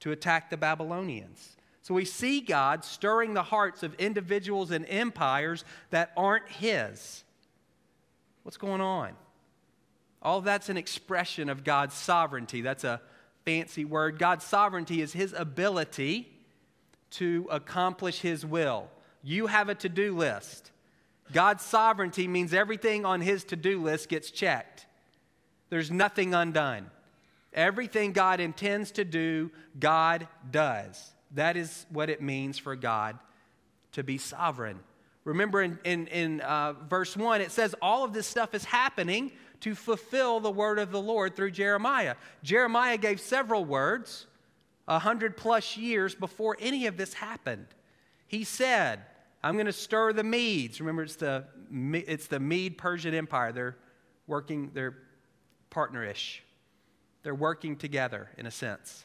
to 0.00 0.12
attack 0.12 0.50
the 0.50 0.56
Babylonians. 0.56 1.56
So 1.82 1.94
we 1.94 2.04
see 2.04 2.40
God 2.40 2.84
stirring 2.84 3.34
the 3.34 3.42
hearts 3.42 3.82
of 3.82 3.94
individuals 3.94 4.70
and 4.70 4.84
empires 4.88 5.64
that 5.90 6.12
aren't 6.16 6.48
His. 6.48 7.22
What's 8.42 8.56
going 8.56 8.80
on? 8.80 9.12
All 10.22 10.40
that's 10.40 10.68
an 10.68 10.76
expression 10.76 11.48
of 11.48 11.64
God's 11.64 11.94
sovereignty. 11.94 12.60
That's 12.60 12.84
a 12.84 13.00
fancy 13.44 13.84
word. 13.84 14.18
God's 14.18 14.44
sovereignty 14.44 15.00
is 15.00 15.12
His 15.12 15.32
ability 15.32 16.35
to 17.12 17.46
accomplish 17.50 18.20
His 18.20 18.44
will. 18.44 18.88
You 19.22 19.46
have 19.46 19.68
a 19.68 19.74
to 19.76 19.88
do 19.88 20.16
list. 20.16 20.70
God's 21.32 21.64
sovereignty 21.64 22.28
means 22.28 22.54
everything 22.54 23.04
on 23.04 23.20
His 23.20 23.44
to 23.44 23.56
do 23.56 23.82
list 23.82 24.08
gets 24.08 24.30
checked, 24.30 24.86
there's 25.70 25.90
nothing 25.90 26.34
undone. 26.34 26.90
Everything 27.52 28.12
God 28.12 28.38
intends 28.38 28.90
to 28.92 29.04
do, 29.04 29.50
God 29.80 30.28
does. 30.50 31.12
That 31.32 31.56
is 31.56 31.86
what 31.90 32.10
it 32.10 32.20
means 32.20 32.58
for 32.58 32.76
God 32.76 33.18
to 33.92 34.04
be 34.04 34.18
sovereign. 34.18 34.78
Remember 35.24 35.62
in, 35.62 35.78
in, 35.82 36.06
in 36.08 36.40
uh, 36.42 36.74
verse 36.88 37.16
1, 37.16 37.40
it 37.40 37.50
says 37.50 37.74
all 37.80 38.04
of 38.04 38.12
this 38.12 38.26
stuff 38.26 38.54
is 38.54 38.64
happening 38.64 39.32
to 39.60 39.74
fulfill 39.74 40.38
the 40.38 40.50
word 40.50 40.78
of 40.78 40.92
the 40.92 41.00
Lord 41.00 41.34
through 41.34 41.50
Jeremiah. 41.50 42.14
Jeremiah 42.42 42.98
gave 42.98 43.20
several 43.20 43.64
words 43.64 44.26
a 44.88 44.98
hundred 44.98 45.36
plus 45.36 45.76
years 45.76 46.14
before 46.14 46.56
any 46.60 46.86
of 46.86 46.96
this 46.96 47.14
happened. 47.14 47.66
He 48.26 48.44
said, 48.44 49.00
I'm 49.42 49.54
going 49.54 49.66
to 49.66 49.72
stir 49.72 50.12
the 50.12 50.24
Medes. 50.24 50.80
Remember, 50.80 51.02
it's 51.02 51.16
the, 51.16 51.44
it's 51.92 52.26
the 52.26 52.40
Mede 52.40 52.78
Persian 52.78 53.14
Empire. 53.14 53.52
They're 53.52 53.76
working, 54.26 54.70
they're 54.74 54.96
partnerish. 55.70 56.40
They're 57.22 57.34
working 57.34 57.76
together 57.76 58.30
in 58.38 58.46
a 58.46 58.50
sense. 58.50 59.04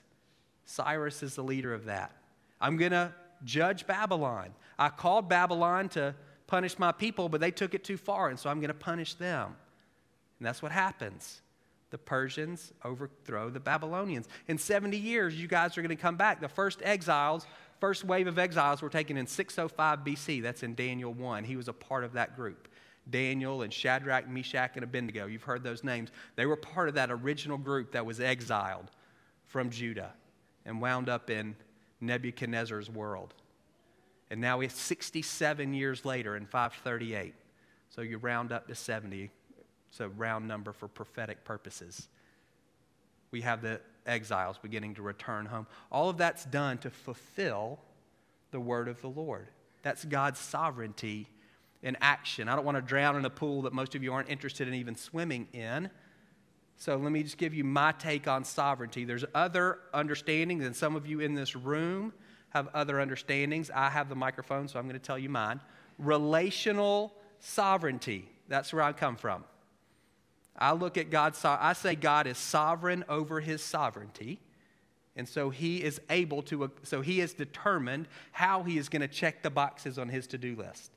Cyrus 0.66 1.24
is 1.24 1.36
the 1.36 1.44
leader 1.44 1.74
of 1.74 1.86
that. 1.86 2.12
I'm 2.60 2.78
going 2.78 2.92
to 2.92 3.14
judge 3.44 3.88
Babylon. 3.88 4.54
I 4.78 4.90
called 4.90 5.28
Babylon 5.28 5.90
to 5.90 6.16
punish 6.48 6.78
my 6.78 6.92
people, 6.92 7.30
but 7.30 7.42
they 7.42 7.52
took 7.52 7.74
it 7.74 7.84
too 7.84 7.98
far, 7.98 8.30
and 8.30 8.38
so 8.38 8.50
I'm 8.50 8.60
going 8.60 8.70
to 8.70 8.74
punish 8.74 9.16
them. 9.16 9.56
And 10.40 10.48
that's 10.48 10.62
what 10.62 10.72
happens. 10.72 11.42
The 11.92 11.98
Persians 11.98 12.74
overthrow 12.84 13.50
the 13.50 13.60
Babylonians. 13.60 14.28
In 14.48 14.58
70 14.58 14.98
years, 14.98 15.40
you 15.40 15.48
guys 15.48 15.78
are 15.78 15.82
going 15.82 15.96
to 15.96 16.02
come 16.02 16.16
back. 16.16 16.42
The 16.42 16.48
first 16.48 16.82
exiles, 16.84 17.46
first 17.80 18.06
wave 18.06 18.28
of 18.28 18.40
exiles 18.40 18.82
were 18.82 18.90
taken 18.90 19.18
in 19.18 19.28
605 19.28 20.00
BC. 20.00 20.42
That's 20.42 20.64
in 20.64 20.74
Daniel 20.74 21.14
1. 21.14 21.44
He 21.44 21.58
was 21.58 21.68
a 21.68 21.74
part 21.74 22.04
of 22.04 22.14
that 22.14 22.36
group. 22.36 22.70
Daniel 23.10 23.62
and 23.62 23.74
Shadrach, 23.74 24.30
Meshach, 24.30 24.72
and 24.76 24.84
Abednego. 24.84 25.26
You've 25.26 25.44
heard 25.44 25.64
those 25.64 25.84
names. 25.84 26.12
They 26.36 26.46
were 26.46 26.56
part 26.56 26.88
of 26.88 26.96
that 26.96 27.12
original 27.12 27.58
group 27.58 27.92
that 27.92 28.06
was 28.06 28.20
exiled 28.20 28.90
from 29.48 29.70
Judah 29.70 30.14
and 30.66 30.82
wound 30.82 31.10
up 31.10 31.30
in 31.30 31.56
Nebuchadnezzar's 32.00 32.90
world. 32.90 33.34
And 34.30 34.40
now 34.40 34.62
it's 34.62 34.80
67 34.80 35.74
years 35.74 36.06
later 36.06 36.38
in 36.38 36.46
538. 36.46 37.34
So 37.90 38.02
you 38.02 38.18
round 38.18 38.54
up 38.54 38.68
to 38.68 38.76
70. 38.76 39.30
So 39.92 40.08
round 40.18 40.48
number 40.48 40.72
for 40.72 40.88
prophetic 40.88 41.44
purposes. 41.44 42.08
We 43.30 43.42
have 43.42 43.62
the 43.62 43.80
exiles 44.06 44.58
beginning 44.58 44.96
to 44.96 45.02
return 45.02 45.46
home. 45.46 45.68
All 45.92 46.10
of 46.10 46.18
that's 46.18 46.46
done 46.46 46.78
to 46.80 46.90
fulfill 46.90 47.80
the 48.52 48.60
word 48.60 48.88
of 48.88 49.02
the 49.02 49.08
Lord. 49.08 49.48
That's 49.84 50.04
God's 50.06 50.40
sovereignty 50.40 51.28
in 51.84 51.98
action. 52.02 52.48
I 52.48 52.56
don't 52.56 52.66
want 52.66 52.78
to 52.78 52.82
drown 52.82 53.16
in 53.16 53.26
a 53.26 53.30
pool 53.30 53.64
that 53.64 53.74
most 53.74 53.96
of 53.96 54.04
you 54.04 54.14
aren't 54.14 54.30
interested 54.30 54.68
in 54.68 54.74
even 54.76 54.96
swimming 54.96 55.48
in. 55.54 55.90
So 56.78 56.98
let 56.98 57.12
me 57.12 57.24
just 57.24 57.38
give 57.38 57.54
you 57.54 57.64
my 57.64 57.92
take 57.92 58.28
on 58.28 58.44
sovereignty. 58.44 59.06
There's 59.06 59.26
other 59.36 59.80
understandings, 59.94 60.66
and 60.66 60.76
some 60.76 60.96
of 60.96 61.06
you 61.06 61.20
in 61.20 61.36
this 61.36 61.56
room 61.56 62.14
have 62.50 62.68
other 62.74 63.00
understandings. 63.00 63.72
I 63.74 63.90
have 63.90 64.10
the 64.10 64.16
microphone, 64.16 64.68
so 64.68 64.80
I'm 64.80 64.86
going 64.86 65.00
to 65.00 65.06
tell 65.06 65.20
you 65.20 65.30
mine. 65.30 65.62
Relational 65.98 67.14
sovereignty. 67.40 68.28
That's 68.48 68.74
where 68.74 68.84
I 68.84 68.94
come 68.94 69.16
from. 69.16 69.44
I 70.58 70.74
look 70.74 70.98
at 70.98 71.10
God's, 71.10 71.44
I 71.44 71.74
say 71.74 71.96
God 71.96 72.28
is 72.28 72.38
sovereign 72.38 73.04
over 73.10 73.40
his 73.40 73.64
sovereignty. 73.64 74.40
And 75.16 75.28
so 75.28 75.50
he 75.50 75.84
is 75.84 76.00
able 76.10 76.42
to, 76.44 76.72
so 76.84 77.02
he 77.02 77.20
has 77.20 77.34
determined 77.34 78.08
how 78.32 78.64
he 78.64 78.78
is 78.78 78.90
going 78.90 79.02
to 79.02 79.08
check 79.08 79.44
the 79.44 79.50
boxes 79.50 80.00
on 80.00 80.10
his 80.10 80.28
to 80.28 80.38
do 80.38 80.56
list. 80.56 80.92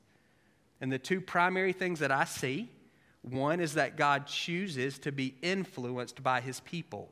And 0.79 0.91
the 0.91 0.99
two 0.99 1.19
primary 1.19 1.73
things 1.73 1.99
that 1.99 2.11
I 2.11 2.25
see 2.25 2.69
one 3.21 3.59
is 3.59 3.73
that 3.73 3.97
God 3.97 4.27
chooses 4.27 4.99
to 4.99 5.11
be 5.11 5.33
influenced 5.41 6.21
by 6.21 6.41
his 6.41 6.59
people. 6.59 7.09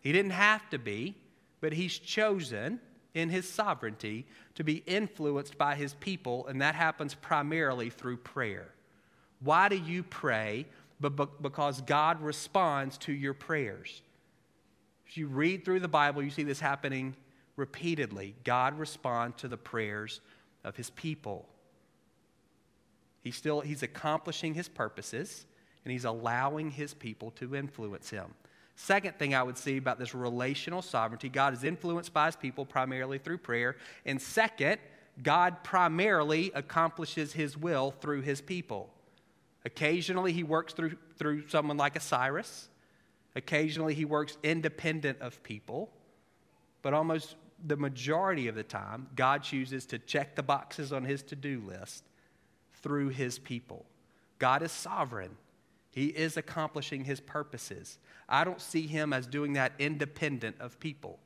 He 0.00 0.10
didn't 0.10 0.30
have 0.30 0.68
to 0.70 0.78
be, 0.78 1.14
but 1.60 1.74
he's 1.74 1.98
chosen 1.98 2.80
in 3.12 3.28
his 3.28 3.48
sovereignty 3.48 4.26
to 4.54 4.64
be 4.64 4.82
influenced 4.86 5.58
by 5.58 5.74
his 5.74 5.94
people, 5.94 6.46
and 6.46 6.62
that 6.62 6.74
happens 6.74 7.14
primarily 7.14 7.90
through 7.90 8.16
prayer. 8.18 8.68
Why 9.40 9.68
do 9.68 9.76
you 9.76 10.02
pray? 10.02 10.66
But 11.00 11.42
because 11.42 11.82
God 11.82 12.22
responds 12.22 12.96
to 12.98 13.12
your 13.12 13.34
prayers. 13.34 14.02
If 15.06 15.16
you 15.16 15.26
read 15.26 15.64
through 15.64 15.80
the 15.80 15.88
Bible, 15.88 16.22
you 16.22 16.30
see 16.30 16.42
this 16.42 16.60
happening 16.60 17.14
repeatedly. 17.56 18.34
God 18.44 18.78
responds 18.78 19.36
to 19.38 19.48
the 19.48 19.56
prayers 19.56 20.20
of 20.64 20.76
his 20.76 20.90
people. 20.90 21.46
He's 23.22 23.36
still 23.36 23.60
he's 23.60 23.82
accomplishing 23.82 24.54
his 24.54 24.68
purposes 24.68 25.46
and 25.84 25.92
he's 25.92 26.04
allowing 26.04 26.70
his 26.70 26.94
people 26.94 27.30
to 27.32 27.54
influence 27.54 28.10
him. 28.10 28.34
Second 28.76 29.18
thing 29.18 29.34
I 29.34 29.42
would 29.42 29.56
see 29.56 29.78
about 29.78 29.98
this 29.98 30.14
relational 30.14 30.82
sovereignty, 30.82 31.28
God 31.28 31.54
is 31.54 31.64
influenced 31.64 32.12
by 32.12 32.26
his 32.26 32.36
people 32.36 32.66
primarily 32.66 33.18
through 33.18 33.38
prayer. 33.38 33.76
And 34.04 34.20
second, 34.20 34.78
God 35.22 35.64
primarily 35.64 36.52
accomplishes 36.54 37.32
his 37.32 37.56
will 37.56 37.90
through 37.90 38.20
his 38.20 38.40
people. 38.40 38.90
Occasionally, 39.66 40.32
he 40.32 40.44
works 40.44 40.72
through, 40.72 40.96
through 41.18 41.48
someone 41.48 41.76
like 41.76 41.96
a 41.96 42.00
Cyrus. 42.00 42.68
Occasionally, 43.34 43.94
he 43.94 44.04
works 44.04 44.38
independent 44.44 45.20
of 45.20 45.42
people. 45.42 45.90
But 46.82 46.94
almost 46.94 47.34
the 47.66 47.76
majority 47.76 48.46
of 48.46 48.54
the 48.54 48.62
time, 48.62 49.08
God 49.16 49.42
chooses 49.42 49.84
to 49.86 49.98
check 49.98 50.36
the 50.36 50.42
boxes 50.44 50.92
on 50.92 51.04
his 51.04 51.20
to 51.24 51.36
do 51.36 51.60
list 51.66 52.04
through 52.74 53.08
his 53.08 53.40
people. 53.40 53.84
God 54.38 54.62
is 54.62 54.70
sovereign. 54.70 55.36
He 55.90 56.06
is 56.06 56.36
accomplishing 56.36 57.04
his 57.04 57.18
purposes. 57.18 57.98
I 58.28 58.44
don't 58.44 58.60
see 58.60 58.86
him 58.86 59.12
as 59.12 59.26
doing 59.26 59.54
that 59.54 59.72
independent 59.80 60.60
of 60.60 60.78
people. 60.78 61.18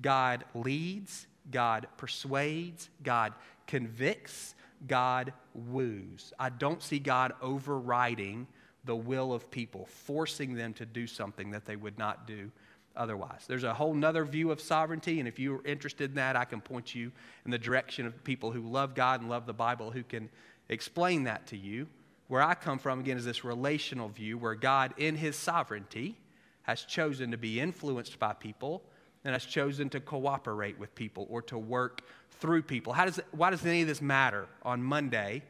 God 0.00 0.44
leads, 0.54 1.28
God 1.52 1.86
persuades, 1.98 2.90
God 3.04 3.32
convicts, 3.68 4.56
God 4.86 5.32
woos. 5.54 6.32
I 6.38 6.50
don't 6.50 6.82
see 6.82 6.98
God 6.98 7.32
overriding 7.40 8.46
the 8.84 8.96
will 8.96 9.32
of 9.32 9.50
people, 9.50 9.86
forcing 9.86 10.54
them 10.54 10.74
to 10.74 10.86
do 10.86 11.06
something 11.06 11.50
that 11.52 11.64
they 11.64 11.76
would 11.76 11.98
not 11.98 12.26
do 12.26 12.50
otherwise. 12.96 13.44
There's 13.46 13.64
a 13.64 13.74
whole 13.74 13.94
nother 13.94 14.24
view 14.24 14.50
of 14.50 14.60
sovereignty, 14.60 15.18
and 15.18 15.28
if 15.28 15.38
you're 15.38 15.64
interested 15.64 16.10
in 16.10 16.16
that, 16.16 16.36
I 16.36 16.44
can 16.44 16.60
point 16.60 16.94
you 16.94 17.10
in 17.44 17.50
the 17.50 17.58
direction 17.58 18.06
of 18.06 18.22
people 18.24 18.52
who 18.52 18.60
love 18.60 18.94
God 18.94 19.20
and 19.20 19.30
love 19.30 19.46
the 19.46 19.52
Bible 19.52 19.90
who 19.90 20.02
can 20.02 20.28
explain 20.68 21.24
that 21.24 21.46
to 21.48 21.56
you. 21.56 21.86
Where 22.28 22.42
I 22.42 22.54
come 22.54 22.78
from, 22.78 23.00
again, 23.00 23.16
is 23.16 23.24
this 23.24 23.44
relational 23.44 24.08
view 24.08 24.38
where 24.38 24.54
God, 24.54 24.94
in 24.96 25.16
His 25.16 25.36
sovereignty, 25.36 26.16
has 26.62 26.82
chosen 26.82 27.30
to 27.30 27.36
be 27.36 27.60
influenced 27.60 28.18
by 28.18 28.32
people 28.32 28.82
and 29.24 29.32
has 29.32 29.44
chosen 29.44 29.88
to 29.90 30.00
cooperate 30.00 30.78
with 30.78 30.94
people 30.94 31.26
or 31.30 31.42
to 31.42 31.58
work 31.58 32.02
through 32.30 32.62
people. 32.62 32.92
How 32.92 33.04
does, 33.04 33.20
why 33.32 33.50
does 33.50 33.64
any 33.64 33.82
of 33.82 33.88
this 33.88 34.02
matter 34.02 34.46
on 34.62 34.82
Monday 34.82 35.42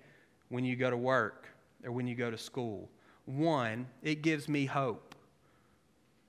when 0.49 0.65
you 0.65 0.77
go 0.77 0.91
to 0.91 0.97
work 0.97 1.49
or 1.85 1.93
when 1.93 2.07
you 2.07 2.15
go 2.15 2.31
to 2.31 2.39
school? 2.39 2.89
One, 3.27 3.87
it 4.03 4.23
gives 4.23 4.49
me 4.49 4.67
hope. 4.67 5.15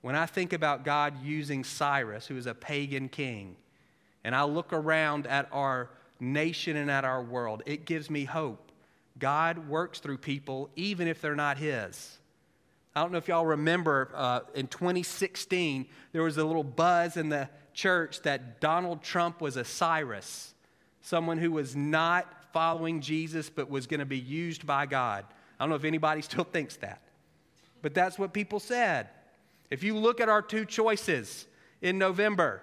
When 0.00 0.14
I 0.14 0.26
think 0.26 0.52
about 0.52 0.84
God 0.84 1.22
using 1.22 1.64
Cyrus, 1.64 2.26
who 2.26 2.36
is 2.36 2.46
a 2.46 2.54
pagan 2.54 3.08
king, 3.08 3.56
and 4.24 4.34
I 4.34 4.44
look 4.44 4.72
around 4.72 5.26
at 5.26 5.48
our 5.52 5.90
nation 6.20 6.76
and 6.76 6.90
at 6.90 7.04
our 7.04 7.22
world, 7.22 7.62
it 7.66 7.84
gives 7.84 8.10
me 8.10 8.24
hope 8.24 8.72
God 9.18 9.68
works 9.68 10.00
through 10.00 10.18
people 10.18 10.70
even 10.76 11.08
if 11.08 11.20
they're 11.20 11.34
not 11.34 11.58
His. 11.58 12.18
I 12.96 13.02
don't 13.02 13.12
know 13.12 13.18
if 13.18 13.28
y'all 13.28 13.44
remember 13.44 14.08
uh, 14.14 14.40
in 14.54 14.68
2016, 14.68 15.84
there 16.12 16.22
was 16.22 16.38
a 16.38 16.44
little 16.44 16.64
buzz 16.64 17.18
in 17.18 17.28
the 17.28 17.50
church 17.74 18.22
that 18.22 18.58
Donald 18.58 19.02
Trump 19.02 19.42
was 19.42 19.58
a 19.58 19.66
Cyrus, 19.66 20.54
someone 21.02 21.36
who 21.36 21.52
was 21.52 21.76
not 21.76 22.26
following 22.54 23.02
Jesus 23.02 23.50
but 23.50 23.68
was 23.68 23.86
going 23.86 24.00
to 24.00 24.06
be 24.06 24.18
used 24.18 24.66
by 24.66 24.86
God. 24.86 25.26
I 25.60 25.64
don't 25.64 25.68
know 25.68 25.76
if 25.76 25.84
anybody 25.84 26.22
still 26.22 26.44
thinks 26.44 26.76
that, 26.76 27.02
but 27.82 27.92
that's 27.92 28.18
what 28.18 28.32
people 28.32 28.60
said. 28.60 29.10
If 29.70 29.82
you 29.82 29.94
look 29.94 30.22
at 30.22 30.30
our 30.30 30.40
two 30.40 30.64
choices 30.64 31.46
in 31.82 31.98
November, 31.98 32.62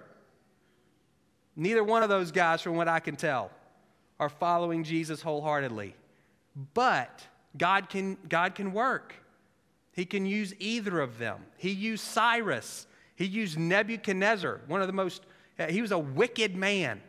neither 1.54 1.84
one 1.84 2.02
of 2.02 2.08
those 2.08 2.32
guys, 2.32 2.60
from 2.60 2.74
what 2.74 2.88
I 2.88 2.98
can 2.98 3.14
tell, 3.14 3.52
are 4.18 4.28
following 4.28 4.82
Jesus 4.82 5.22
wholeheartedly. 5.22 5.94
But 6.72 7.24
God 7.56 7.88
can, 7.88 8.16
God 8.28 8.56
can 8.56 8.72
work. 8.72 9.14
He 9.94 10.04
can 10.04 10.26
use 10.26 10.52
either 10.58 11.00
of 11.00 11.18
them. 11.18 11.44
He 11.56 11.70
used 11.70 12.04
Cyrus. 12.04 12.86
He 13.14 13.26
used 13.26 13.58
Nebuchadnezzar, 13.58 14.60
one 14.66 14.80
of 14.80 14.88
the 14.88 14.92
most, 14.92 15.22
uh, 15.58 15.66
he 15.66 15.80
was 15.80 15.92
a 15.92 15.98
wicked 15.98 16.56
man. 16.56 17.00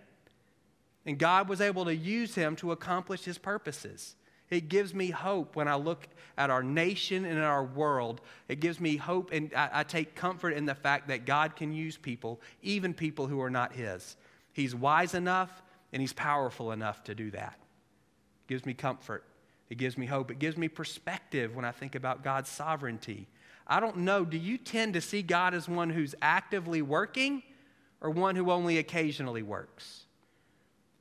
And 1.05 1.17
God 1.17 1.49
was 1.49 1.61
able 1.61 1.85
to 1.85 1.95
use 1.95 2.35
him 2.35 2.55
to 2.57 2.71
accomplish 2.71 3.23
his 3.23 3.37
purposes. 3.37 4.15
It 4.49 4.69
gives 4.69 4.93
me 4.93 5.09
hope 5.09 5.55
when 5.55 5.67
I 5.67 5.75
look 5.75 6.07
at 6.37 6.49
our 6.49 6.61
nation 6.61 7.25
and 7.25 7.39
our 7.39 7.63
world. 7.63 8.21
It 8.47 8.59
gives 8.59 8.79
me 8.79 8.97
hope, 8.97 9.31
and 9.31 9.51
I, 9.55 9.69
I, 9.73 9.83
take 9.83 10.13
comfort 10.13 10.51
in 10.51 10.65
the 10.65 10.75
fact 10.75 11.07
that 11.07 11.25
God 11.25 11.55
can 11.55 11.73
use 11.73 11.97
people, 11.97 12.39
even 12.61 12.93
people 12.93 13.25
who 13.25 13.41
are 13.41 13.49
not 13.49 13.73
His. 13.73 14.15
He's 14.53 14.75
wise 14.75 15.15
enough 15.15 15.63
and 15.91 16.01
He's 16.01 16.13
powerful 16.13 16.71
enough 16.71 17.03
to 17.05 17.15
do 17.15 17.31
that. 17.31 17.57
It 18.45 18.49
gives 18.49 18.65
me 18.65 18.75
comfort. 18.75 19.23
It 19.69 19.77
gives 19.77 19.97
me 19.97 20.05
hope. 20.05 20.31
It 20.31 20.39
gives 20.39 20.57
me 20.57 20.67
perspective 20.67 21.55
when 21.55 21.65
I 21.65 21.71
think 21.71 21.95
about 21.95 22.23
God's 22.23 22.49
sovereignty. 22.49 23.27
I 23.67 23.79
don't 23.79 23.97
know, 23.97 24.23
do 24.23 24.37
you 24.37 24.57
tend 24.57 24.93
to 24.93 25.01
see 25.01 25.23
God 25.23 25.53
as 25.53 25.67
one 25.67 25.89
who's 25.89 26.13
actively 26.21 26.81
working 26.81 27.41
or 27.99 28.11
one 28.11 28.35
who 28.35 28.51
only 28.51 28.77
occasionally 28.77 29.41
works? 29.41 30.03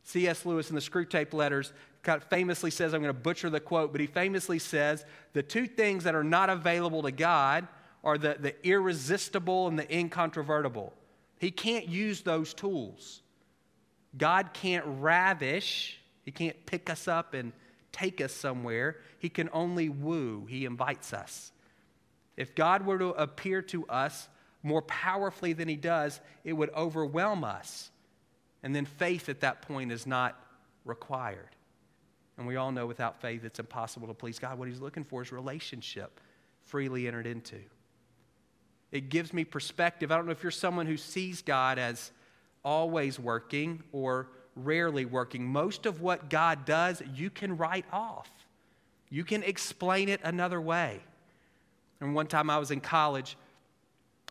C.S. 0.05 0.46
Lewis 0.46 0.70
in 0.70 0.74
the 0.74 0.81
Screwtape 0.81 1.35
Letters 1.35 1.72
kind 2.03 2.20
of 2.20 2.29
famously 2.29 2.70
says, 2.70 2.94
I'm 2.94 3.03
going 3.03 3.14
to 3.14 3.20
butcher 3.20 3.50
the 3.50 3.61
quote, 3.61 3.92
but 3.92 4.00
he 4.00 4.07
famously 4.07 4.59
says, 4.59 5.05
the 5.33 5.42
two 5.42 5.66
things 5.66 6.05
that 6.05 6.14
are 6.14 6.24
not 6.24 6.50
available 6.50 7.03
to 7.03 7.11
God 7.11 7.66
are 8.03 8.18
the, 8.18 8.37
the 8.38 8.55
irresistible 8.66 9.66
and 9.66 9.79
the 9.79 9.94
incontrovertible. 9.94 10.92
He 11.38 11.50
can't 11.50 11.88
use 11.88 12.22
those 12.22 12.55
tools. 12.55 13.22
God 14.16 14.50
can't 14.53 14.85
ravish, 14.87 15.98
He 16.22 16.31
can't 16.31 16.64
pick 16.66 16.88
us 16.88 17.09
up 17.09 17.35
and 17.35 17.53
take 17.94 18.20
us 18.20 18.33
somewhere. 18.33 18.96
He 19.18 19.28
can 19.30 19.48
only 19.52 19.88
woo, 19.88 20.44
He 20.46 20.66
invites 20.66 21.12
us. 21.12 21.52
If 22.37 22.54
God 22.54 22.85
were 22.85 22.98
to 22.98 23.11
appear 23.11 23.62
to 23.62 23.87
us 23.87 24.28
more 24.62 24.83
powerfully 24.83 25.52
than 25.52 25.68
He 25.68 25.76
does, 25.76 26.20
it 26.42 26.52
would 26.52 26.70
overwhelm 26.74 27.44
us. 27.44 27.90
And 28.62 28.74
then 28.74 28.85
faith 28.85 29.28
at 29.28 29.40
that 29.40 29.62
point 29.62 29.92
is 29.92 30.07
not 30.07 30.38
required. 30.85 31.48
And 32.37 32.46
we 32.46 32.57
all 32.57 32.72
know 32.72 32.87
without 32.87 33.20
faith 33.20 33.44
it's 33.44 33.61
impossible 33.61 34.09
to 34.09 34.14
please 34.14 34.38
God. 34.38 34.59
What 34.59 34.68
He's 34.68 34.80
looking 34.80 35.04
for 35.04 35.22
is 35.22 35.33
relationship 35.33 36.20
freely 36.64 37.07
entered 37.07 37.26
into. 37.26 37.61
It 38.90 39.09
gives 39.09 39.33
me 39.33 39.44
perspective. 39.44 40.11
I 40.11 40.16
don't 40.16 40.26
know 40.26 40.33
if 40.33 40.42
you're 40.42 40.52
someone 40.52 40.87
who 40.87 40.96
sees 40.96 41.42
God 41.42 41.78
as 41.78 42.11
always 42.64 43.18
working 43.18 43.83
or 43.92 44.28
rarely 44.57 45.05
working. 45.05 45.45
Most 45.47 45.87
of 45.87 46.01
what 46.01 46.31
God 46.31 46.64
does, 46.64 47.03
you 47.14 47.31
can 47.31 47.57
write 47.57 47.87
off. 47.93 48.31
You 49.11 49.25
can 49.25 49.43
explain 49.43 50.09
it 50.09 50.21
another 50.25 50.61
way. 50.61 51.01
And 52.01 52.14
one 52.14 52.27
time 52.27 52.51
I 52.51 52.59
was 52.59 52.71
in 52.71 52.81
college, 52.81 53.37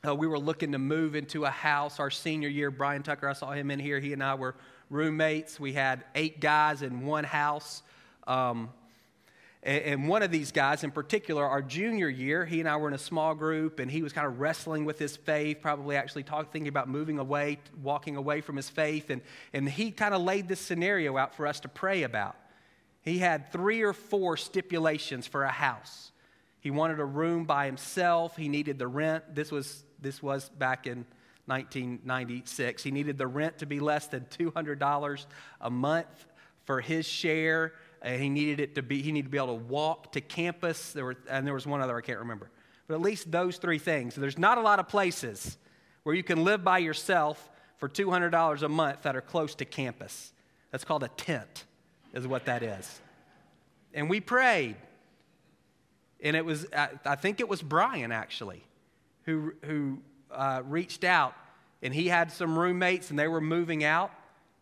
uh, 0.05 0.13
we 0.13 0.27
were 0.27 0.39
looking 0.39 0.73
to 0.73 0.77
move 0.77 1.15
into 1.15 1.45
a 1.45 1.49
house 1.49 1.99
our 1.99 2.11
senior 2.11 2.49
year. 2.49 2.69
Brian 2.69 3.03
Tucker, 3.03 3.27
I 3.27 3.33
saw 3.33 3.51
him 3.51 3.71
in 3.71 3.79
here. 3.79 3.99
He 3.99 4.13
and 4.13 4.21
I 4.21 4.35
were 4.35 4.55
roommates. 4.89 5.59
We 5.59 5.73
had 5.73 6.03
eight 6.15 6.39
guys 6.39 6.81
in 6.81 7.05
one 7.05 7.23
house. 7.23 7.83
Um, 8.27 8.69
and 9.65 10.09
one 10.09 10.23
of 10.23 10.31
these 10.31 10.51
guys 10.51 10.83
in 10.83 10.91
particular, 10.91 11.45
our 11.45 11.61
junior 11.61 12.09
year, 12.09 12.45
he 12.45 12.59
and 12.59 12.67
I 12.67 12.75
were 12.75 12.89
in 12.89 12.93
a 12.93 12.99
small 12.99 13.33
group, 13.33 13.79
and 13.79 13.89
he 13.89 14.01
was 14.01 14.11
kind 14.11 14.27
of 14.27 14.41
wrestling 14.41 14.83
with 14.83 14.99
his 14.99 15.15
faith, 15.15 15.59
probably 15.61 15.95
actually 15.95 16.23
talking, 16.23 16.51
thinking 16.51 16.67
about 16.67 16.89
moving 16.89 17.17
away, 17.17 17.59
walking 17.81 18.17
away 18.17 18.41
from 18.41 18.57
his 18.57 18.69
faith. 18.69 19.09
And, 19.09 19.21
and 19.53 19.69
he 19.69 19.91
kind 19.91 20.13
of 20.13 20.21
laid 20.21 20.49
this 20.49 20.59
scenario 20.59 21.17
out 21.17 21.33
for 21.33 21.47
us 21.47 21.61
to 21.61 21.69
pray 21.69 22.03
about. 22.03 22.35
He 23.03 23.19
had 23.19 23.53
three 23.53 23.83
or 23.83 23.93
four 23.93 24.35
stipulations 24.35 25.27
for 25.27 25.43
a 25.43 25.51
house. 25.51 26.11
He 26.59 26.69
wanted 26.69 26.99
a 26.99 27.05
room 27.05 27.45
by 27.45 27.65
himself, 27.65 28.35
he 28.35 28.49
needed 28.49 28.77
the 28.77 28.87
rent. 28.87 29.33
This 29.33 29.49
was, 29.49 29.85
this 30.01 30.21
was 30.21 30.49
back 30.49 30.87
in 30.87 31.05
1996. 31.45 32.83
He 32.83 32.91
needed 32.91 33.17
the 33.17 33.27
rent 33.27 33.59
to 33.59 33.65
be 33.65 33.79
less 33.79 34.07
than 34.07 34.25
$200 34.37 35.25
a 35.61 35.69
month 35.69 36.25
for 36.65 36.81
his 36.81 37.05
share 37.05 37.73
and 38.03 38.21
he 38.21 38.29
needed 38.29 38.59
it 38.59 38.75
to 38.75 38.83
be, 38.83 39.01
he 39.01 39.11
needed 39.11 39.27
to 39.27 39.31
be 39.31 39.37
able 39.37 39.57
to 39.57 39.63
walk 39.63 40.11
to 40.11 40.21
campus. 40.21 40.91
There 40.91 41.05
were, 41.05 41.15
and 41.29 41.47
there 41.47 41.53
was 41.53 41.65
one 41.65 41.81
other 41.81 41.97
I 41.97 42.01
can't 42.01 42.19
remember. 42.19 42.51
But 42.87 42.95
at 42.95 43.01
least 43.01 43.31
those 43.31 43.57
three 43.57 43.79
things. 43.79 44.13
There's 44.13 44.37
not 44.37 44.57
a 44.57 44.61
lot 44.61 44.79
of 44.79 44.89
places 44.89 45.57
where 46.03 46.13
you 46.13 46.23
can 46.23 46.43
live 46.43 46.63
by 46.63 46.79
yourself 46.79 47.49
for 47.77 47.87
$200 47.87 48.61
a 48.61 48.69
month 48.69 49.03
that 49.03 49.15
are 49.15 49.21
close 49.21 49.55
to 49.55 49.65
campus. 49.65 50.33
That's 50.71 50.83
called 50.83 51.03
a 51.03 51.07
tent, 51.07 51.65
is 52.13 52.27
what 52.27 52.45
that 52.45 52.61
is. 52.61 53.01
And 53.93 54.09
we 54.09 54.19
prayed. 54.19 54.75
And 56.21 56.35
it 56.35 56.43
was, 56.43 56.65
I 56.73 57.15
think 57.15 57.39
it 57.39 57.47
was 57.47 57.61
Brian 57.61 58.11
actually, 58.11 58.63
who, 59.23 59.53
who 59.63 59.99
uh, 60.31 60.61
reached 60.65 61.03
out. 61.03 61.35
And 61.81 61.93
he 61.93 62.07
had 62.07 62.31
some 62.31 62.57
roommates 62.57 63.09
and 63.09 63.19
they 63.19 63.27
were 63.27 63.41
moving 63.41 63.83
out. 63.83 64.11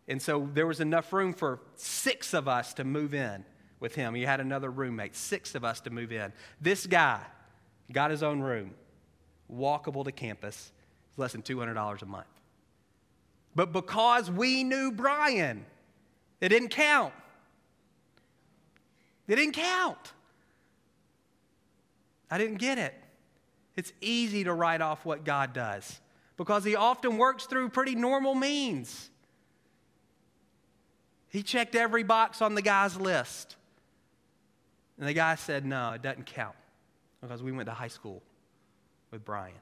And 0.08 0.20
so 0.20 0.48
there 0.52 0.66
was 0.66 0.80
enough 0.80 1.12
room 1.12 1.32
for 1.32 1.60
six 1.76 2.34
of 2.34 2.48
us 2.48 2.74
to 2.74 2.84
move 2.84 3.14
in 3.14 3.44
with 3.80 3.94
him. 3.94 4.14
He 4.14 4.22
had 4.22 4.40
another 4.40 4.70
roommate, 4.70 5.14
six 5.14 5.54
of 5.54 5.64
us 5.64 5.80
to 5.82 5.90
move 5.90 6.12
in. 6.12 6.32
This 6.60 6.86
guy 6.86 7.20
got 7.92 8.10
his 8.10 8.22
own 8.22 8.40
room, 8.40 8.74
walkable 9.52 10.04
to 10.04 10.12
campus, 10.12 10.72
less 11.16 11.32
than 11.32 11.42
$200 11.42 12.02
a 12.02 12.06
month. 12.06 12.26
But 13.54 13.72
because 13.72 14.30
we 14.30 14.64
knew 14.64 14.92
Brian, 14.92 15.64
it 16.40 16.48
didn't 16.48 16.70
count. 16.70 17.12
It 19.28 19.36
didn't 19.36 19.54
count. 19.54 20.12
I 22.30 22.38
didn't 22.38 22.58
get 22.58 22.78
it. 22.78 22.94
It's 23.76 23.92
easy 24.00 24.44
to 24.44 24.52
write 24.52 24.80
off 24.80 25.04
what 25.04 25.24
God 25.24 25.52
does 25.52 26.00
because 26.36 26.64
He 26.64 26.76
often 26.76 27.18
works 27.18 27.44
through 27.44 27.68
pretty 27.68 27.94
normal 27.94 28.34
means. 28.34 29.10
He 31.32 31.42
checked 31.42 31.74
every 31.74 32.02
box 32.02 32.42
on 32.42 32.54
the 32.54 32.60
guy's 32.60 32.94
list. 32.94 33.56
And 34.98 35.08
the 35.08 35.14
guy 35.14 35.34
said, 35.34 35.64
No, 35.64 35.92
it 35.92 36.02
doesn't 36.02 36.26
count 36.26 36.54
because 37.22 37.42
we 37.42 37.52
went 37.52 37.66
to 37.66 37.72
high 37.72 37.88
school 37.88 38.22
with 39.10 39.24
Brian. 39.24 39.54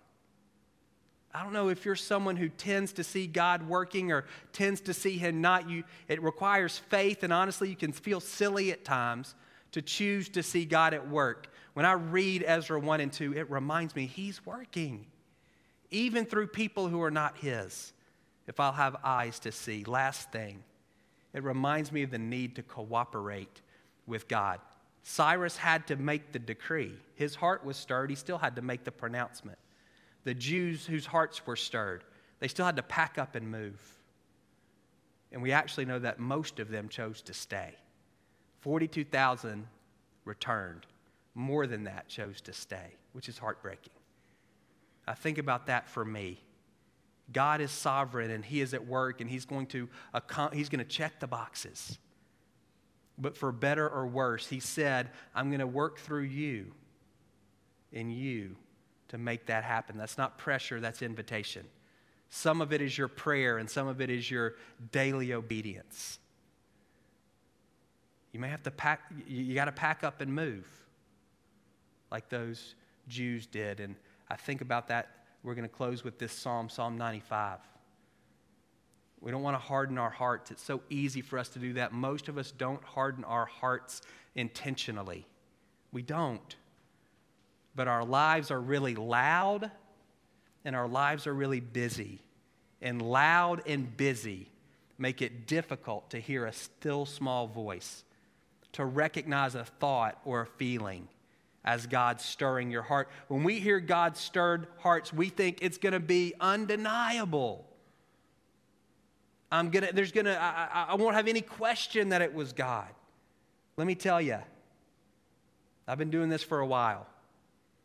I 1.33 1.45
don't 1.45 1.53
know 1.53 1.69
if 1.69 1.85
you're 1.85 1.95
someone 1.95 2.35
who 2.35 2.49
tends 2.49 2.93
to 2.95 3.05
see 3.05 3.29
God 3.29 3.69
working 3.69 4.11
or 4.11 4.25
tends 4.53 4.81
to 4.83 4.93
see 4.93 5.17
Him 5.17 5.41
not. 5.41 5.71
You, 5.71 5.85
it 6.09 6.21
requires 6.25 6.77
faith, 6.77 7.23
and 7.23 7.33
honestly, 7.33 7.69
you 7.69 7.77
can 7.77 7.93
feel 7.93 8.19
silly 8.19 8.73
at 8.73 8.85
times 8.85 9.37
to 9.71 9.81
choose 9.81 10.29
to 10.31 10.43
see 10.43 10.65
God 10.65 10.93
at 10.93 11.09
work. 11.09 11.47
When 11.75 11.87
I 11.87 11.93
read 11.93 12.43
Ezra 12.45 12.81
1 12.81 13.01
and 13.01 13.13
2, 13.13 13.35
it 13.37 13.49
reminds 13.49 13.95
me 13.95 14.07
He's 14.07 14.45
working, 14.45 15.07
even 15.93 16.25
through 16.25 16.49
people 16.49 16.89
who 16.89 17.01
are 17.01 17.13
not 17.13 17.37
His, 17.37 17.93
if 18.49 18.59
I'll 18.59 18.73
have 18.73 18.97
eyes 19.05 19.39
to 19.41 19.53
see. 19.53 19.85
Last 19.85 20.33
thing, 20.33 20.65
it 21.33 21.43
reminds 21.43 21.93
me 21.93 22.03
of 22.03 22.11
the 22.11 22.19
need 22.19 22.57
to 22.57 22.62
cooperate 22.62 23.61
with 24.07 24.29
God. 24.29 24.61
Cyrus 25.03 25.57
had 25.57 25.87
to 25.87 25.97
make 25.97 26.33
the 26.33 26.38
decree. 26.38 26.95
His 27.14 27.35
heart 27.35 27.64
was 27.64 27.77
stirred, 27.77 28.11
he 28.11 28.16
still 28.16 28.38
had 28.38 28.57
to 28.57 28.62
make 28.62 28.85
the 28.85 28.93
pronouncement. 28.93 29.59
The 30.25 30.35
Jews 30.35 30.85
whose 30.85 31.07
hearts 31.07 31.47
were 31.47 31.57
stirred, 31.57 32.05
they 32.40 32.49
still 32.49 32.66
had 32.66 32.77
to 32.77 32.83
pack 32.83 33.19
up 33.19 33.35
and 33.35 33.51
move. 33.51 33.81
And 35.33 35.40
we 35.40 35.53
actually 35.53 35.85
know 35.85 35.99
that 36.01 36.19
most 36.19 36.59
of 36.59 36.69
them 36.69 36.88
chose 36.88 37.23
to 37.23 37.33
stay. 37.33 37.75
42,000 38.61 39.66
returned. 40.25 40.87
More 41.35 41.66
than 41.66 41.85
that 41.85 42.09
chose 42.09 42.40
to 42.43 42.53
stay, 42.53 42.97
which 43.12 43.29
is 43.29 43.38
heartbreaking. 43.38 43.93
I 45.07 45.14
think 45.14 45.38
about 45.38 45.66
that 45.66 45.88
for 45.88 46.05
me. 46.05 46.40
God 47.33 47.61
is 47.61 47.71
sovereign 47.71 48.31
and 48.31 48.45
He 48.45 48.61
is 48.61 48.75
at 48.75 48.87
work 48.87 49.21
and 49.21 49.31
He's 49.31 49.45
going 49.45 49.66
to, 49.69 49.88
he's 50.53 50.69
going 50.69 50.79
to 50.79 50.85
check 50.85 51.21
the 51.21 51.27
boxes. 51.27 51.99
But 53.19 53.37
for 53.37 53.53
better 53.53 53.88
or 53.88 54.07
worse, 54.07 54.47
He 54.47 54.61
said, 54.61 55.11
I'm 55.35 55.49
going 55.49 55.61
to 55.61 55.66
work 55.66 55.99
through 55.99 56.25
you 56.25 56.73
and 57.93 58.12
you 58.12 58.57
to 59.09 59.19
make 59.19 59.47
that 59.47 59.64
happen. 59.64 59.97
That's 59.97 60.19
not 60.19 60.38
pressure, 60.38 60.81
that's 60.81 61.03
invitation. 61.03 61.66
Some 62.31 62.61
of 62.61 62.73
it 62.73 62.81
is 62.81 62.97
your 62.97 63.09
prayer 63.09 63.59
and 63.59 63.69
some 63.69 63.88
of 63.88 64.01
it 64.01 64.09
is 64.09 64.31
your 64.31 64.55
daily 64.93 65.33
obedience. 65.33 66.19
You 68.33 68.38
may 68.38 68.49
have 68.49 68.62
to 68.62 68.71
pack, 68.71 69.12
you 69.27 69.55
got 69.55 69.64
to 69.64 69.73
pack 69.73 70.05
up 70.05 70.21
and 70.21 70.33
move 70.33 70.66
like 72.12 72.29
those 72.29 72.77
Jews 73.09 73.47
did. 73.47 73.81
And 73.81 73.97
I 74.29 74.37
think 74.37 74.61
about 74.61 74.88
that 74.88 75.20
we're 75.42 75.55
going 75.55 75.68
to 75.68 75.74
close 75.74 76.05
with 76.05 76.18
this 76.18 76.33
psalm, 76.33 76.68
Psalm 76.68 76.98
95. 76.98 77.59
We 79.20 79.31
don't 79.31 79.42
want 79.42 79.55
to 79.55 79.61
harden 79.61 79.98
our 79.98 80.11
hearts. 80.11 80.50
It's 80.50 80.62
so 80.62 80.81
easy 80.88 81.20
for 81.20 81.38
us 81.38 81.48
to 81.50 81.59
do 81.59 81.74
that. 81.74 81.92
Most 81.92 82.29
of 82.29 82.38
us 82.38 82.50
don't 82.50 82.83
harden 82.83 83.24
our 83.24 83.46
hearts 83.46 84.03
intentionally. 84.35 85.26
We 85.92 86.03
don't. 86.03 86.57
But 87.74 87.88
our 87.88 88.05
lives 88.05 88.50
are 88.50 88.61
really 88.61 88.94
loud 88.94 89.70
and 90.64 90.74
our 90.74 90.88
lives 90.88 91.26
are 91.26 91.35
really 91.35 91.61
busy. 91.61 92.20
And 92.83 93.03
loud 93.03 93.62
and 93.66 93.94
busy 93.96 94.48
make 94.98 95.20
it 95.22 95.46
difficult 95.46 96.11
to 96.11 96.18
hear 96.18 96.46
a 96.46 96.53
still 96.53 97.05
small 97.07 97.46
voice, 97.46 98.05
to 98.72 98.85
recognize 98.85 99.55
a 99.55 99.64
thought 99.64 100.18
or 100.24 100.42
a 100.42 100.46
feeling 100.46 101.09
as 101.64 101.87
God 101.87 102.20
stirring 102.20 102.70
your 102.70 102.83
heart. 102.83 103.09
When 103.29 103.44
we 103.44 103.61
hear 103.61 103.81
God 103.81 104.16
stirred 104.16 104.66
hearts, 104.79 105.12
we 105.12 105.29
think 105.29 105.59
it's 105.61 105.79
going 105.79 105.92
to 105.92 106.01
be 106.01 106.35
undeniable. 106.40 107.66
I'm 109.53 109.70
gonna, 109.70 109.92
there's 109.92 110.12
gonna, 110.12 110.38
I, 110.40 110.87
I 110.90 110.94
won't 110.94 111.16
have 111.16 111.29
any 111.29 111.40
question 111.42 112.11
that 112.11 112.23
it 112.23 112.33
was 112.33 112.53
God. 112.53 112.88
Let 113.77 113.87
me 113.87 113.94
tell 113.94 114.20
you, 114.20 114.38
I've 115.88 115.99
been 115.99 116.11
doing 116.11 116.29
this 116.29 116.42
for 116.42 116.61
a 116.61 116.66
while. 116.66 117.07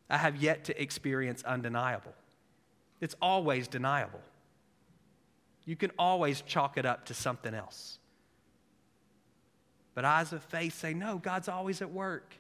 I 0.10 0.18
have 0.18 0.36
yet 0.36 0.66
to 0.66 0.82
experience 0.82 1.44
undeniable. 1.44 2.14
It's 3.02 3.16
always 3.22 3.68
deniable. 3.68 4.22
You 5.66 5.76
can 5.76 5.92
always 5.98 6.42
chalk 6.42 6.78
it 6.78 6.86
up 6.86 7.06
to 7.06 7.14
something 7.14 7.54
else. 7.54 7.98
But 9.96 10.06
eyes 10.06 10.32
of 10.34 10.44
faith 10.44 10.78
say, 10.78 10.94
no, 10.94 11.18
God's 11.18 11.50
always 11.50 11.82
at 11.82 11.92
work 11.92 12.36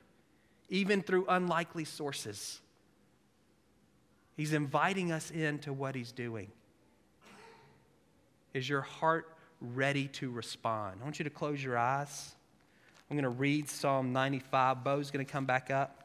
even 0.69 1.01
through 1.01 1.25
unlikely 1.29 1.85
sources. 1.85 2.61
He's 4.35 4.53
inviting 4.53 5.11
us 5.11 5.31
into 5.31 5.71
what 5.71 5.95
He's 5.95 6.11
doing. 6.11 6.51
Is 8.53 8.67
your 8.67 8.81
heart 8.81 9.33
ready 9.61 10.07
to 10.09 10.29
respond? 10.29 10.99
I 11.01 11.03
want 11.03 11.19
you 11.19 11.23
to 11.23 11.29
close 11.29 11.63
your 11.63 11.77
eyes. 11.77 12.35
I'm 13.09 13.17
going 13.17 13.23
to 13.23 13.29
read 13.29 13.69
Psalm 13.69 14.13
95. 14.13 14.83
Bo's 14.83 15.11
going 15.11 15.25
to 15.25 15.31
come 15.31 15.45
back 15.45 15.69
up. 15.69 16.03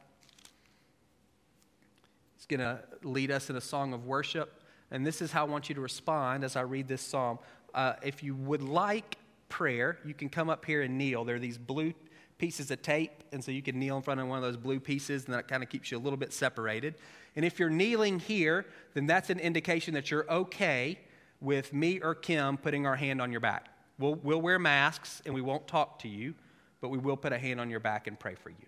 He's 2.35 2.45
going 2.45 2.59
to 2.59 2.81
lead 3.03 3.31
us 3.31 3.49
in 3.49 3.55
a 3.55 3.61
song 3.61 3.93
of 3.93 4.05
worship. 4.05 4.61
And 4.91 5.05
this 5.05 5.21
is 5.21 5.31
how 5.31 5.45
I 5.45 5.49
want 5.49 5.69
you 5.69 5.75
to 5.75 5.81
respond 5.81 6.43
as 6.43 6.55
I 6.55 6.61
read 6.61 6.87
this 6.87 7.01
psalm. 7.01 7.39
Uh, 7.73 7.93
if 8.03 8.23
you 8.23 8.35
would 8.35 8.61
like 8.61 9.17
prayer, 9.49 9.97
you 10.05 10.13
can 10.13 10.29
come 10.29 10.49
up 10.49 10.65
here 10.65 10.81
and 10.81 10.97
kneel. 10.97 11.23
There 11.23 11.37
are 11.37 11.39
these 11.39 11.57
blue 11.57 11.93
pieces 12.41 12.71
of 12.71 12.81
tape, 12.81 13.23
and 13.31 13.43
so 13.43 13.51
you 13.51 13.61
can 13.61 13.77
kneel 13.77 13.97
in 13.97 14.01
front 14.01 14.19
of 14.19 14.27
one 14.27 14.35
of 14.35 14.43
those 14.43 14.57
blue 14.57 14.79
pieces, 14.79 15.25
and 15.25 15.35
that 15.35 15.47
kind 15.47 15.61
of 15.61 15.69
keeps 15.69 15.91
you 15.91 15.97
a 15.97 16.01
little 16.01 16.17
bit 16.17 16.33
separated. 16.33 16.95
And 17.35 17.45
if 17.45 17.59
you're 17.59 17.69
kneeling 17.69 18.17
here, 18.17 18.65
then 18.95 19.05
that's 19.05 19.29
an 19.29 19.39
indication 19.39 19.93
that 19.93 20.09
you're 20.09 20.27
okay 20.27 20.97
with 21.39 21.71
me 21.71 21.99
or 21.99 22.15
Kim 22.15 22.57
putting 22.57 22.87
our 22.87 22.95
hand 22.95 23.21
on 23.21 23.31
your 23.31 23.41
back. 23.41 23.67
We'll, 23.99 24.15
we'll 24.15 24.41
wear 24.41 24.57
masks 24.57 25.21
and 25.23 25.35
we 25.35 25.41
won't 25.41 25.67
talk 25.67 25.99
to 25.99 26.07
you, 26.07 26.33
but 26.81 26.89
we 26.89 26.97
will 26.97 27.15
put 27.15 27.31
a 27.31 27.37
hand 27.37 27.61
on 27.61 27.69
your 27.69 27.79
back 27.79 28.07
and 28.07 28.19
pray 28.19 28.33
for 28.33 28.49
you. 28.49 28.65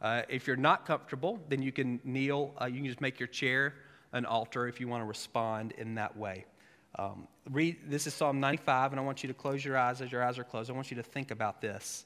Uh, 0.00 0.22
if 0.28 0.48
you're 0.48 0.56
not 0.56 0.84
comfortable, 0.84 1.38
then 1.48 1.62
you 1.62 1.70
can 1.70 2.00
kneel. 2.02 2.52
Uh, 2.60 2.64
you 2.64 2.78
can 2.78 2.86
just 2.86 3.00
make 3.00 3.20
your 3.20 3.28
chair 3.28 3.74
an 4.12 4.26
altar 4.26 4.66
if 4.66 4.80
you 4.80 4.88
want 4.88 5.00
to 5.00 5.06
respond 5.06 5.74
in 5.78 5.94
that 5.94 6.16
way. 6.16 6.44
Um, 6.98 7.28
read, 7.48 7.76
this 7.86 8.08
is 8.08 8.14
Psalm 8.14 8.40
95, 8.40 8.92
and 8.92 9.00
I 9.00 9.04
want 9.04 9.22
you 9.22 9.28
to 9.28 9.34
close 9.34 9.64
your 9.64 9.78
eyes 9.78 10.00
as 10.00 10.10
your 10.10 10.24
eyes 10.24 10.40
are 10.40 10.44
closed. 10.44 10.70
I 10.70 10.72
want 10.72 10.90
you 10.90 10.96
to 10.96 11.04
think 11.04 11.30
about 11.30 11.60
this. 11.60 12.04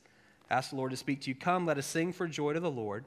Ask 0.51 0.71
the 0.71 0.77
Lord 0.77 0.93
to 0.93 0.97
speak 0.97 1.23
to 1.23 1.31
you. 1.31 1.35
Come, 1.35 1.67
let 1.67 1.79
us 1.79 1.87
sing 1.87 2.13
for 2.13 2.29
joy 2.29 2.53
to 2.53 2.61
the 2.61 2.71
Lord. 2.71 3.05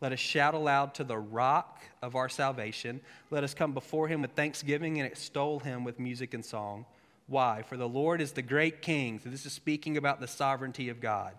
Let 0.00 0.12
us 0.12 0.18
shout 0.18 0.54
aloud 0.54 0.94
to 0.94 1.04
the 1.04 1.18
rock 1.18 1.82
of 2.00 2.16
our 2.16 2.28
salvation. 2.28 3.00
Let 3.30 3.44
us 3.44 3.54
come 3.54 3.72
before 3.72 4.08
him 4.08 4.22
with 4.22 4.32
thanksgiving 4.32 4.98
and 4.98 5.06
extol 5.06 5.60
him 5.60 5.84
with 5.84 6.00
music 6.00 6.32
and 6.32 6.44
song. 6.44 6.86
Why? 7.26 7.62
For 7.62 7.76
the 7.76 7.88
Lord 7.88 8.20
is 8.20 8.32
the 8.32 8.42
great 8.42 8.82
king. 8.82 9.20
So 9.22 9.28
this 9.28 9.46
is 9.46 9.52
speaking 9.52 9.96
about 9.96 10.20
the 10.20 10.26
sovereignty 10.26 10.88
of 10.88 11.00
God. 11.00 11.34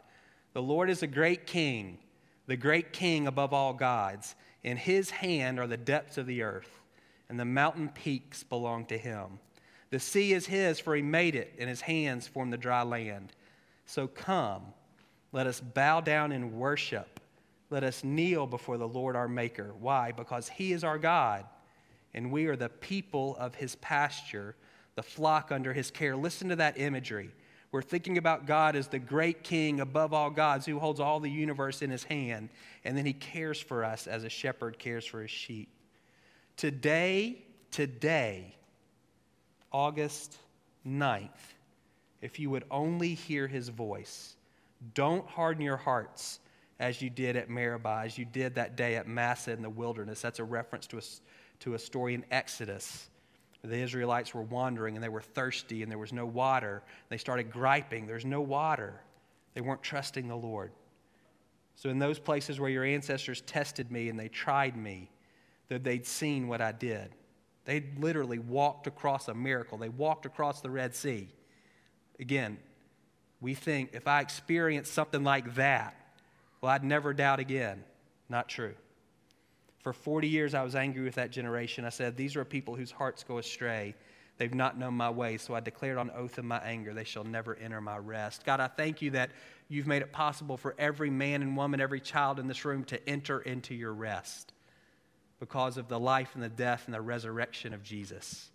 The 0.53 0.61
Lord 0.61 0.89
is 0.89 1.01
a 1.01 1.07
great 1.07 1.47
king, 1.47 1.97
the 2.45 2.55
great 2.55 2.93
king 2.93 3.25
above 3.25 3.51
all 3.53 3.73
gods. 3.73 4.35
In 4.63 4.77
his 4.77 5.09
hand 5.09 5.59
are 5.59 5.67
the 5.67 5.77
depths 5.77 6.17
of 6.17 6.27
the 6.27 6.43
earth, 6.43 6.81
and 7.29 7.39
the 7.39 7.45
mountain 7.45 7.89
peaks 7.89 8.43
belong 8.43 8.85
to 8.85 8.97
him. 8.97 9.39
The 9.89 9.99
sea 9.99 10.33
is 10.33 10.45
his, 10.45 10.79
for 10.79 10.95
he 10.95 11.01
made 11.01 11.35
it, 11.35 11.53
and 11.57 11.67
his 11.67 11.81
hands 11.81 12.27
formed 12.27 12.53
the 12.53 12.57
dry 12.57 12.83
land. 12.83 13.33
So 13.91 14.07
come, 14.07 14.61
let 15.33 15.47
us 15.47 15.59
bow 15.59 15.99
down 15.99 16.31
in 16.31 16.57
worship. 16.57 17.19
Let 17.69 17.83
us 17.83 18.05
kneel 18.05 18.47
before 18.47 18.77
the 18.77 18.87
Lord 18.87 19.17
our 19.17 19.27
Maker. 19.27 19.73
Why? 19.81 20.13
Because 20.13 20.47
he 20.47 20.71
is 20.71 20.85
our 20.85 20.97
God, 20.97 21.43
and 22.13 22.31
we 22.31 22.45
are 22.45 22.55
the 22.55 22.69
people 22.69 23.35
of 23.37 23.53
his 23.53 23.75
pasture, 23.75 24.55
the 24.95 25.03
flock 25.03 25.51
under 25.51 25.73
his 25.73 25.91
care. 25.91 26.15
Listen 26.15 26.47
to 26.47 26.55
that 26.55 26.79
imagery. 26.79 27.31
We're 27.73 27.81
thinking 27.81 28.17
about 28.17 28.45
God 28.45 28.77
as 28.77 28.87
the 28.87 28.97
great 28.97 29.43
king 29.43 29.81
above 29.81 30.13
all 30.13 30.29
gods 30.29 30.65
who 30.65 30.79
holds 30.79 31.01
all 31.01 31.19
the 31.19 31.29
universe 31.29 31.81
in 31.81 31.89
his 31.89 32.05
hand, 32.05 32.47
and 32.85 32.97
then 32.97 33.05
he 33.05 33.11
cares 33.11 33.59
for 33.59 33.83
us 33.83 34.07
as 34.07 34.23
a 34.23 34.29
shepherd 34.29 34.79
cares 34.79 35.05
for 35.05 35.21
his 35.21 35.31
sheep. 35.31 35.67
Today, 36.55 37.43
today, 37.71 38.55
August 39.69 40.37
9th, 40.87 41.27
if 42.21 42.39
you 42.39 42.49
would 42.49 42.65
only 42.71 43.13
hear 43.13 43.47
his 43.47 43.69
voice. 43.69 44.35
Don't 44.93 45.27
harden 45.27 45.63
your 45.63 45.77
hearts 45.77 46.39
as 46.79 47.01
you 47.01 47.09
did 47.09 47.35
at 47.35 47.49
Meribah, 47.49 48.01
as 48.05 48.17
you 48.17 48.25
did 48.25 48.55
that 48.55 48.75
day 48.75 48.95
at 48.95 49.07
Massah 49.07 49.51
in 49.51 49.61
the 49.61 49.69
wilderness. 49.69 50.21
That's 50.21 50.39
a 50.39 50.43
reference 50.43 50.87
to 50.87 50.97
a, 50.97 51.01
to 51.59 51.73
a 51.75 51.79
story 51.79 52.13
in 52.13 52.25
Exodus. 52.31 53.09
The 53.63 53.77
Israelites 53.77 54.33
were 54.33 54.41
wandering 54.41 54.95
and 54.95 55.03
they 55.03 55.09
were 55.09 55.21
thirsty 55.21 55.83
and 55.83 55.91
there 55.91 55.99
was 55.99 56.13
no 56.13 56.25
water. 56.25 56.81
They 57.09 57.17
started 57.17 57.51
griping, 57.51 58.07
There's 58.07 58.25
no 58.25 58.41
water. 58.41 59.01
They 59.53 59.61
weren't 59.61 59.83
trusting 59.83 60.27
the 60.27 60.35
Lord. 60.35 60.71
So, 61.75 61.89
in 61.89 61.99
those 61.99 62.19
places 62.19 62.59
where 62.59 62.69
your 62.69 62.83
ancestors 62.83 63.41
tested 63.41 63.91
me 63.91 64.09
and 64.09 64.19
they 64.19 64.29
tried 64.29 64.77
me, 64.77 65.09
that 65.71 65.85
they'd 65.85 66.05
seen 66.05 66.49
what 66.49 66.59
I 66.59 66.73
did. 66.73 67.15
They 67.63 67.85
literally 67.97 68.39
walked 68.39 68.87
across 68.87 69.29
a 69.29 69.33
miracle. 69.33 69.77
They 69.77 69.87
walked 69.87 70.25
across 70.25 70.59
the 70.59 70.69
Red 70.69 70.93
Sea. 70.93 71.29
Again, 72.21 72.59
we 73.41 73.55
think 73.55 73.89
if 73.93 74.07
I 74.07 74.21
experience 74.21 74.89
something 74.89 75.23
like 75.23 75.55
that, 75.55 75.95
well, 76.61 76.71
I'd 76.71 76.83
never 76.83 77.13
doubt 77.13 77.39
again. 77.39 77.83
Not 78.29 78.47
true. 78.47 78.75
For 79.79 79.91
40 79.91 80.27
years, 80.27 80.53
I 80.53 80.61
was 80.61 80.75
angry 80.75 81.03
with 81.03 81.15
that 81.15 81.31
generation. 81.31 81.83
I 81.83 81.89
said, 81.89 82.15
These 82.15 82.35
are 82.35 82.45
people 82.45 82.75
whose 82.75 82.91
hearts 82.91 83.23
go 83.23 83.39
astray. 83.39 83.95
They've 84.37 84.53
not 84.53 84.77
known 84.77 84.93
my 84.93 85.09
way. 85.09 85.37
So 85.37 85.55
I 85.55 85.59
declared 85.59 85.97
on 85.97 86.11
oath 86.11 86.37
in 86.37 86.47
my 86.47 86.59
anger, 86.59 86.93
they 86.93 87.03
shall 87.03 87.23
never 87.23 87.55
enter 87.55 87.81
my 87.81 87.97
rest. 87.97 88.45
God, 88.45 88.59
I 88.59 88.67
thank 88.67 89.01
you 89.01 89.11
that 89.11 89.31
you've 89.67 89.87
made 89.87 90.03
it 90.03 90.11
possible 90.11 90.57
for 90.57 90.75
every 90.77 91.09
man 91.09 91.41
and 91.41 91.57
woman, 91.57 91.81
every 91.81 91.99
child 91.99 92.39
in 92.39 92.47
this 92.47 92.63
room 92.63 92.83
to 92.85 93.09
enter 93.09 93.41
into 93.41 93.73
your 93.73 93.93
rest 93.93 94.53
because 95.39 95.77
of 95.77 95.87
the 95.87 95.99
life 95.99 96.31
and 96.35 96.43
the 96.43 96.49
death 96.49 96.83
and 96.85 96.93
the 96.93 97.01
resurrection 97.01 97.73
of 97.73 97.83
Jesus. 97.83 98.51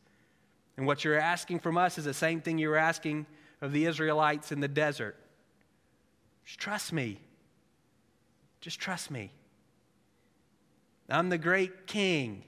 And 0.76 0.86
what 0.86 1.04
you're 1.04 1.18
asking 1.18 1.58
from 1.58 1.76
us 1.76 1.98
is 1.98 2.04
the 2.04 2.14
same 2.14 2.40
thing 2.40 2.58
you 2.58 2.68
were 2.68 2.76
asking 2.76 3.26
of 3.60 3.72
the 3.72 3.86
Israelites 3.86 4.52
in 4.52 4.60
the 4.60 4.68
desert. 4.68 5.16
Just 6.44 6.58
trust 6.58 6.92
me. 6.92 7.18
Just 8.60 8.78
trust 8.78 9.10
me. 9.10 9.30
I'm 11.08 11.28
the 11.28 11.38
great 11.38 11.86
king. 11.86 12.44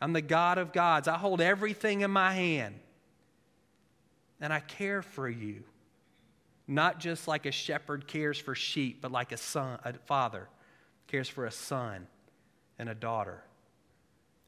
I'm 0.00 0.12
the 0.12 0.22
God 0.22 0.58
of 0.58 0.72
gods. 0.72 1.08
I 1.08 1.16
hold 1.16 1.40
everything 1.40 2.02
in 2.02 2.10
my 2.10 2.32
hand. 2.32 2.74
And 4.40 4.52
I 4.52 4.60
care 4.60 5.02
for 5.02 5.28
you. 5.28 5.64
Not 6.66 6.98
just 6.98 7.28
like 7.28 7.46
a 7.46 7.52
shepherd 7.52 8.06
cares 8.06 8.38
for 8.38 8.54
sheep, 8.54 9.00
but 9.00 9.12
like 9.12 9.32
a 9.32 9.36
son, 9.36 9.78
a 9.84 9.92
father 9.92 10.48
cares 11.06 11.28
for 11.28 11.46
a 11.46 11.50
son 11.50 12.06
and 12.78 12.88
a 12.88 12.94
daughter. 12.94 13.42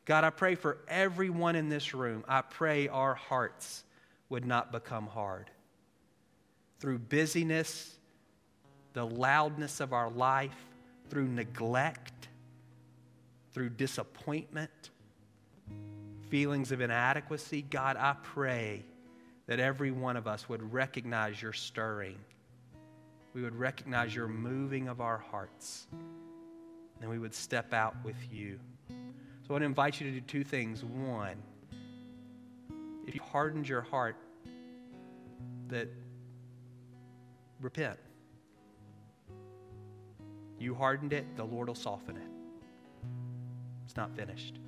God, 0.04 0.24
I 0.24 0.30
pray 0.30 0.54
for 0.54 0.78
everyone 0.88 1.56
in 1.56 1.68
this 1.68 1.92
room. 1.92 2.24
I 2.28 2.40
pray 2.40 2.88
our 2.88 3.14
hearts 3.14 3.84
would 4.28 4.44
not 4.44 4.72
become 4.72 5.06
hard. 5.06 5.50
Through 6.80 6.98
busyness, 6.98 7.96
the 8.92 9.06
loudness 9.06 9.80
of 9.80 9.92
our 9.92 10.10
life, 10.10 10.56
through 11.08 11.28
neglect, 11.28 12.28
through 13.52 13.70
disappointment, 13.70 14.90
feelings 16.28 16.72
of 16.72 16.80
inadequacy, 16.80 17.62
God, 17.62 17.96
I 17.96 18.16
pray 18.22 18.84
that 19.46 19.60
every 19.60 19.90
one 19.90 20.16
of 20.16 20.26
us 20.26 20.48
would 20.48 20.72
recognize 20.72 21.40
your 21.40 21.52
stirring. 21.52 22.18
We 23.32 23.42
would 23.42 23.54
recognize 23.54 24.14
your 24.14 24.28
moving 24.28 24.88
of 24.88 25.00
our 25.00 25.18
hearts. 25.18 25.86
And 27.00 27.10
we 27.10 27.18
would 27.18 27.34
step 27.34 27.72
out 27.72 27.94
with 28.02 28.16
you. 28.32 28.58
So 28.88 29.50
I 29.50 29.52
want 29.52 29.62
to 29.62 29.66
invite 29.66 30.00
you 30.00 30.10
to 30.10 30.12
do 30.12 30.20
two 30.22 30.42
things. 30.42 30.82
One, 30.82 31.36
if 33.06 33.14
you 33.14 33.20
hardened 33.22 33.68
your 33.68 33.82
heart, 33.82 34.16
that 35.68 35.88
repent. 37.60 37.98
You 40.58 40.74
hardened 40.74 41.12
it, 41.12 41.36
the 41.36 41.44
Lord 41.44 41.68
will 41.68 41.74
soften 41.74 42.16
it. 42.16 42.28
It's 43.84 43.96
not 43.96 44.14
finished. 44.16 44.58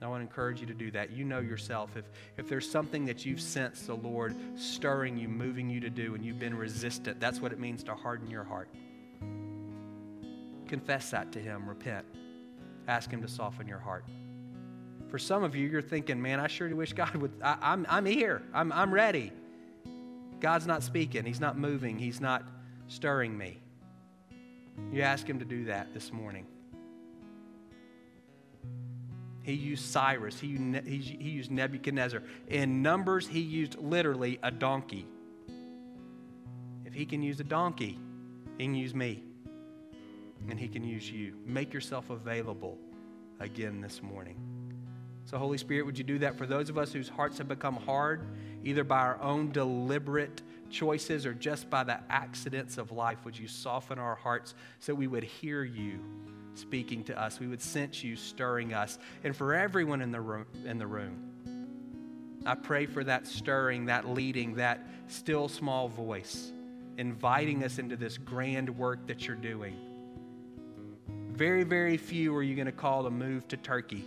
I 0.00 0.08
want 0.08 0.20
to 0.20 0.26
encourage 0.26 0.60
you 0.60 0.66
to 0.66 0.74
do 0.74 0.90
that. 0.92 1.12
You 1.12 1.24
know 1.24 1.38
yourself. 1.38 1.96
If, 1.96 2.04
if 2.36 2.48
there's 2.48 2.68
something 2.68 3.04
that 3.04 3.24
you've 3.24 3.40
sensed 3.40 3.86
the 3.86 3.94
Lord 3.94 4.34
stirring 4.56 5.16
you, 5.16 5.28
moving 5.28 5.70
you 5.70 5.78
to 5.80 5.90
do, 5.90 6.16
and 6.16 6.24
you've 6.24 6.40
been 6.40 6.56
resistant, 6.56 7.20
that's 7.20 7.40
what 7.40 7.52
it 7.52 7.60
means 7.60 7.84
to 7.84 7.94
harden 7.94 8.28
your 8.28 8.42
heart. 8.42 8.68
Confess 10.66 11.10
that 11.10 11.30
to 11.32 11.38
Him, 11.38 11.68
repent. 11.68 12.04
Ask 12.88 13.10
Him 13.10 13.22
to 13.22 13.28
soften 13.28 13.68
your 13.68 13.78
heart. 13.78 14.04
For 15.12 15.18
some 15.18 15.44
of 15.44 15.54
you, 15.54 15.68
you're 15.68 15.82
thinking, 15.82 16.22
man, 16.22 16.40
I 16.40 16.46
sure 16.46 16.70
do 16.70 16.74
wish 16.74 16.94
God 16.94 17.14
would. 17.16 17.32
I, 17.42 17.52
am 17.52 17.58
I'm, 17.60 17.86
I'm 17.90 18.06
here, 18.06 18.40
I'm, 18.54 18.72
I'm 18.72 18.94
ready. 18.94 19.30
God's 20.40 20.66
not 20.66 20.82
speaking, 20.82 21.26
He's 21.26 21.38
not 21.38 21.58
moving, 21.58 21.98
He's 21.98 22.18
not 22.18 22.44
stirring 22.88 23.36
me. 23.36 23.60
You 24.90 25.02
ask 25.02 25.28
Him 25.28 25.38
to 25.38 25.44
do 25.44 25.66
that 25.66 25.92
this 25.92 26.14
morning. 26.14 26.46
He 29.42 29.52
used 29.52 29.84
Cyrus, 29.84 30.40
he, 30.40 30.56
he 30.86 31.28
used 31.28 31.50
Nebuchadnezzar. 31.50 32.22
In 32.48 32.80
Numbers, 32.80 33.28
he 33.28 33.40
used 33.40 33.76
literally 33.78 34.38
a 34.42 34.50
donkey. 34.50 35.06
If 36.86 36.94
he 36.94 37.04
can 37.04 37.22
use 37.22 37.38
a 37.38 37.44
donkey, 37.44 37.98
he 38.56 38.64
can 38.64 38.74
use 38.74 38.94
me. 38.94 39.22
And 40.48 40.58
he 40.58 40.68
can 40.68 40.84
use 40.84 41.10
you. 41.10 41.34
Make 41.44 41.74
yourself 41.74 42.08
available 42.08 42.78
again 43.40 43.82
this 43.82 44.00
morning. 44.02 44.51
So, 45.24 45.38
Holy 45.38 45.58
Spirit, 45.58 45.86
would 45.86 45.96
you 45.96 46.04
do 46.04 46.18
that 46.18 46.36
for 46.36 46.46
those 46.46 46.68
of 46.68 46.76
us 46.76 46.92
whose 46.92 47.08
hearts 47.08 47.38
have 47.38 47.48
become 47.48 47.76
hard, 47.76 48.26
either 48.64 48.84
by 48.84 49.00
our 49.00 49.20
own 49.22 49.50
deliberate 49.50 50.42
choices 50.70 51.24
or 51.24 51.32
just 51.32 51.70
by 51.70 51.84
the 51.84 52.00
accidents 52.10 52.78
of 52.78 52.92
life? 52.92 53.24
Would 53.24 53.38
you 53.38 53.48
soften 53.48 53.98
our 53.98 54.16
hearts 54.16 54.54
so 54.80 54.94
we 54.94 55.06
would 55.06 55.24
hear 55.24 55.62
you 55.62 56.00
speaking 56.54 57.04
to 57.04 57.20
us? 57.20 57.38
We 57.38 57.46
would 57.46 57.62
sense 57.62 58.02
you 58.02 58.16
stirring 58.16 58.74
us. 58.74 58.98
And 59.24 59.34
for 59.34 59.54
everyone 59.54 60.02
in 60.02 60.10
the 60.10 60.20
room, 60.20 60.46
in 60.64 60.78
the 60.78 60.86
room 60.86 61.32
I 62.44 62.54
pray 62.56 62.86
for 62.86 63.04
that 63.04 63.26
stirring, 63.26 63.86
that 63.86 64.08
leading, 64.08 64.54
that 64.56 64.86
still 65.06 65.48
small 65.48 65.88
voice, 65.88 66.50
inviting 66.98 67.62
us 67.62 67.78
into 67.78 67.96
this 67.96 68.18
grand 68.18 68.76
work 68.76 69.06
that 69.06 69.26
you're 69.26 69.36
doing. 69.36 69.76
Very, 71.30 71.62
very 71.62 71.96
few 71.96 72.34
are 72.34 72.42
you 72.42 72.54
going 72.54 72.66
to 72.66 72.72
call 72.72 73.04
to 73.04 73.10
move 73.10 73.46
to 73.48 73.56
Turkey. 73.56 74.04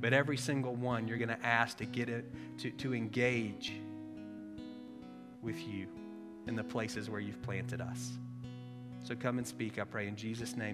But 0.00 0.12
every 0.12 0.36
single 0.36 0.74
one 0.74 1.08
you're 1.08 1.18
going 1.18 1.28
to 1.28 1.46
ask 1.46 1.78
to 1.78 1.84
get 1.84 2.08
it, 2.08 2.30
to, 2.58 2.70
to 2.70 2.94
engage 2.94 3.72
with 5.42 5.58
you. 5.66 5.86
in 6.46 6.56
the 6.56 6.64
places 6.64 7.08
where 7.08 7.20
you've 7.20 7.40
planted 7.42 7.80
us. 7.80 8.12
So 9.04 9.14
come 9.14 9.38
and 9.38 9.46
speak, 9.46 9.78
I 9.78 9.84
pray, 9.84 10.08
in 10.08 10.16
Jesus' 10.16 10.56
name. 10.56 10.68